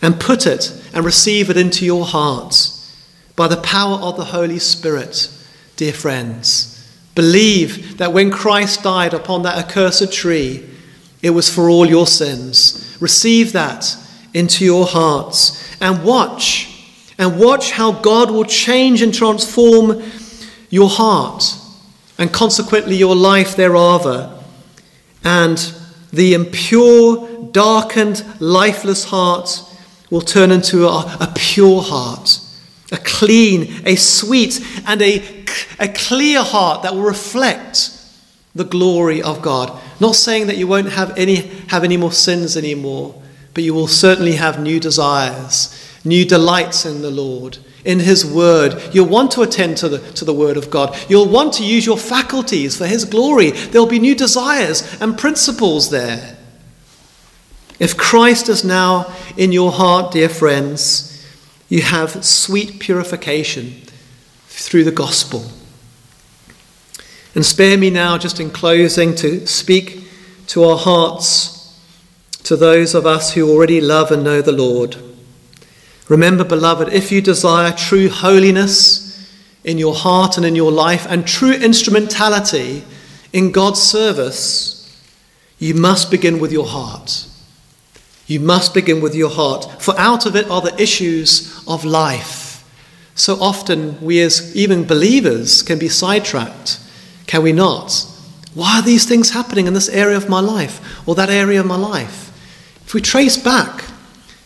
and 0.00 0.20
put 0.20 0.46
it 0.46 0.72
and 0.94 1.04
receive 1.04 1.50
it 1.50 1.56
into 1.56 1.84
your 1.84 2.04
heart 2.04 2.70
by 3.34 3.48
the 3.48 3.56
power 3.56 3.98
of 3.98 4.16
the 4.16 4.26
Holy 4.26 4.60
Spirit, 4.60 5.28
dear 5.76 5.92
friends. 5.92 6.74
Believe 7.16 7.98
that 7.98 8.12
when 8.12 8.30
Christ 8.30 8.84
died 8.84 9.12
upon 9.12 9.42
that 9.42 9.58
accursed 9.58 10.12
tree, 10.12 10.70
it 11.20 11.30
was 11.30 11.52
for 11.52 11.68
all 11.68 11.84
your 11.84 12.06
sins. 12.06 12.96
Receive 13.00 13.52
that 13.52 13.96
into 14.34 14.64
your 14.64 14.86
hearts 14.86 15.76
and 15.80 16.04
watch 16.04 16.77
and 17.18 17.38
watch 17.38 17.72
how 17.72 17.92
God 17.92 18.30
will 18.30 18.44
change 18.44 19.02
and 19.02 19.12
transform 19.12 20.02
your 20.70 20.88
heart 20.88 21.56
and 22.16 22.32
consequently 22.32 22.96
your 22.96 23.16
life 23.16 23.56
thereafter. 23.56 24.32
And 25.24 25.58
the 26.12 26.34
impure, 26.34 27.50
darkened, 27.50 28.24
lifeless 28.40 29.04
heart 29.04 29.62
will 30.10 30.20
turn 30.20 30.50
into 30.50 30.86
a, 30.86 31.16
a 31.20 31.32
pure 31.36 31.82
heart, 31.82 32.40
a 32.92 32.96
clean, 32.98 33.82
a 33.84 33.96
sweet, 33.96 34.64
and 34.86 35.02
a, 35.02 35.44
a 35.78 35.88
clear 35.88 36.42
heart 36.42 36.82
that 36.82 36.94
will 36.94 37.02
reflect 37.02 37.90
the 38.54 38.64
glory 38.64 39.22
of 39.22 39.42
God. 39.42 39.78
Not 40.00 40.14
saying 40.14 40.46
that 40.46 40.56
you 40.56 40.66
won't 40.66 40.90
have 40.92 41.16
any, 41.18 41.36
have 41.68 41.84
any 41.84 41.96
more 41.96 42.12
sins 42.12 42.56
anymore, 42.56 43.20
but 43.54 43.64
you 43.64 43.74
will 43.74 43.88
certainly 43.88 44.32
have 44.32 44.60
new 44.60 44.80
desires, 44.80 45.74
new 46.04 46.24
delights 46.24 46.84
in 46.84 47.02
the 47.02 47.10
Lord, 47.10 47.58
in 47.84 48.00
His 48.00 48.24
Word. 48.24 48.80
You'll 48.92 49.08
want 49.08 49.30
to 49.32 49.42
attend 49.42 49.76
to 49.78 49.88
the, 49.88 49.98
to 50.12 50.24
the 50.24 50.34
Word 50.34 50.56
of 50.56 50.70
God. 50.70 50.96
You'll 51.08 51.28
want 51.28 51.54
to 51.54 51.64
use 51.64 51.86
your 51.86 51.98
faculties 51.98 52.76
for 52.76 52.86
His 52.86 53.04
glory. 53.04 53.50
There'll 53.50 53.86
be 53.86 53.98
new 53.98 54.14
desires 54.14 55.00
and 55.00 55.18
principles 55.18 55.90
there. 55.90 56.36
If 57.78 57.96
Christ 57.96 58.48
is 58.48 58.64
now 58.64 59.14
in 59.36 59.52
your 59.52 59.70
heart, 59.70 60.12
dear 60.12 60.28
friends, 60.28 61.26
you 61.68 61.82
have 61.82 62.24
sweet 62.24 62.80
purification 62.80 63.82
through 64.46 64.84
the 64.84 64.92
gospel. 64.92 65.44
And 67.34 67.46
spare 67.46 67.78
me 67.78 67.90
now, 67.90 68.18
just 68.18 68.40
in 68.40 68.50
closing, 68.50 69.14
to 69.16 69.46
speak 69.46 70.02
to 70.48 70.64
our 70.64 70.78
hearts, 70.78 71.78
to 72.42 72.56
those 72.56 72.94
of 72.94 73.06
us 73.06 73.34
who 73.34 73.48
already 73.48 73.80
love 73.80 74.10
and 74.10 74.24
know 74.24 74.42
the 74.42 74.50
Lord. 74.50 74.96
Remember, 76.08 76.44
beloved, 76.44 76.92
if 76.92 77.12
you 77.12 77.20
desire 77.20 77.72
true 77.72 78.08
holiness 78.08 79.04
in 79.64 79.76
your 79.78 79.94
heart 79.94 80.36
and 80.36 80.46
in 80.46 80.56
your 80.56 80.72
life 80.72 81.06
and 81.08 81.26
true 81.26 81.52
instrumentality 81.52 82.84
in 83.32 83.52
God's 83.52 83.82
service, 83.82 84.74
you 85.58 85.74
must 85.74 86.10
begin 86.10 86.40
with 86.40 86.52
your 86.52 86.66
heart. 86.66 87.26
You 88.26 88.40
must 88.40 88.74
begin 88.74 89.00
with 89.00 89.14
your 89.14 89.30
heart, 89.30 89.82
for 89.82 89.98
out 89.98 90.26
of 90.26 90.36
it 90.36 90.50
are 90.50 90.60
the 90.60 90.80
issues 90.80 91.62
of 91.66 91.84
life. 91.84 92.64
So 93.14 93.34
often, 93.40 94.00
we 94.00 94.20
as 94.20 94.54
even 94.54 94.86
believers 94.86 95.62
can 95.62 95.78
be 95.78 95.88
sidetracked, 95.88 96.78
can 97.26 97.42
we 97.42 97.52
not? 97.52 98.06
Why 98.54 98.78
are 98.78 98.82
these 98.82 99.06
things 99.06 99.30
happening 99.30 99.66
in 99.66 99.74
this 99.74 99.88
area 99.88 100.16
of 100.16 100.28
my 100.28 100.40
life 100.40 101.06
or 101.06 101.14
that 101.16 101.30
area 101.30 101.60
of 101.60 101.66
my 101.66 101.76
life? 101.76 102.28
If 102.86 102.94
we 102.94 103.00
trace 103.00 103.36
back, 103.36 103.84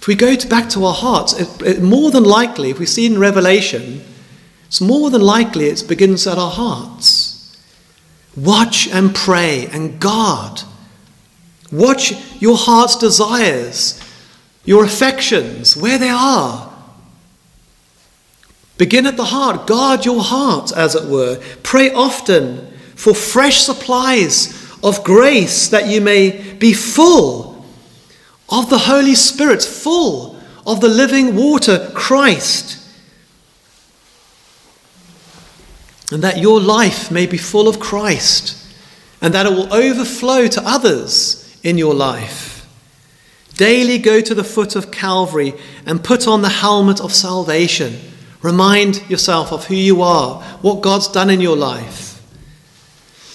if 0.02 0.08
we 0.08 0.16
go 0.16 0.34
to 0.34 0.48
back 0.48 0.68
to 0.70 0.84
our 0.84 0.94
hearts, 0.94 1.32
it, 1.32 1.62
it, 1.62 1.80
more 1.80 2.10
than 2.10 2.24
likely, 2.24 2.70
if 2.70 2.80
we 2.80 2.86
see 2.86 3.06
in 3.06 3.20
Revelation, 3.20 4.02
it's 4.66 4.80
more 4.80 5.10
than 5.10 5.20
likely 5.20 5.66
it 5.66 5.84
begins 5.86 6.26
at 6.26 6.38
our 6.38 6.50
hearts. 6.50 7.56
Watch 8.36 8.88
and 8.88 9.14
pray 9.14 9.68
and 9.70 10.00
guard. 10.00 10.62
Watch 11.70 12.14
your 12.42 12.56
heart's 12.56 12.96
desires, 12.96 14.00
your 14.64 14.84
affections, 14.84 15.76
where 15.76 15.98
they 15.98 16.08
are. 16.08 16.74
Begin 18.78 19.06
at 19.06 19.16
the 19.16 19.26
heart. 19.26 19.68
Guard 19.68 20.04
your 20.04 20.20
heart, 20.20 20.72
as 20.76 20.96
it 20.96 21.08
were. 21.08 21.40
Pray 21.62 21.92
often 21.92 22.72
for 22.96 23.14
fresh 23.14 23.60
supplies 23.60 24.68
of 24.82 25.04
grace 25.04 25.68
that 25.68 25.86
you 25.86 26.00
may 26.00 26.54
be 26.54 26.72
full 26.72 27.51
of 28.52 28.68
the 28.68 28.78
Holy 28.78 29.14
Spirit, 29.14 29.62
full 29.62 30.38
of 30.66 30.82
the 30.82 30.88
living 30.88 31.34
water, 31.34 31.90
Christ. 31.94 32.78
And 36.12 36.22
that 36.22 36.38
your 36.38 36.60
life 36.60 37.10
may 37.10 37.24
be 37.24 37.38
full 37.38 37.66
of 37.66 37.80
Christ, 37.80 38.58
and 39.22 39.32
that 39.32 39.46
it 39.46 39.52
will 39.52 39.72
overflow 39.72 40.46
to 40.48 40.62
others 40.64 41.58
in 41.62 41.78
your 41.78 41.94
life. 41.94 42.68
Daily 43.54 43.96
go 43.96 44.20
to 44.20 44.34
the 44.34 44.44
foot 44.44 44.76
of 44.76 44.90
Calvary 44.90 45.54
and 45.86 46.04
put 46.04 46.28
on 46.28 46.42
the 46.42 46.48
helmet 46.48 47.00
of 47.00 47.12
salvation. 47.12 47.98
Remind 48.42 49.08
yourself 49.08 49.50
of 49.50 49.66
who 49.66 49.74
you 49.74 50.02
are, 50.02 50.42
what 50.60 50.82
God's 50.82 51.08
done 51.08 51.30
in 51.30 51.40
your 51.40 51.56
life. 51.56 52.20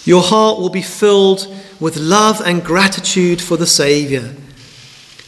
Your 0.06 0.21
heart 0.21 0.60
will 0.60 0.69
be 0.69 0.84
filled 0.84 1.47
with 1.80 1.97
love 1.97 2.39
and 2.45 2.63
gratitude 2.63 3.41
for 3.41 3.58
the 3.58 3.65
Saviour. 3.65 4.36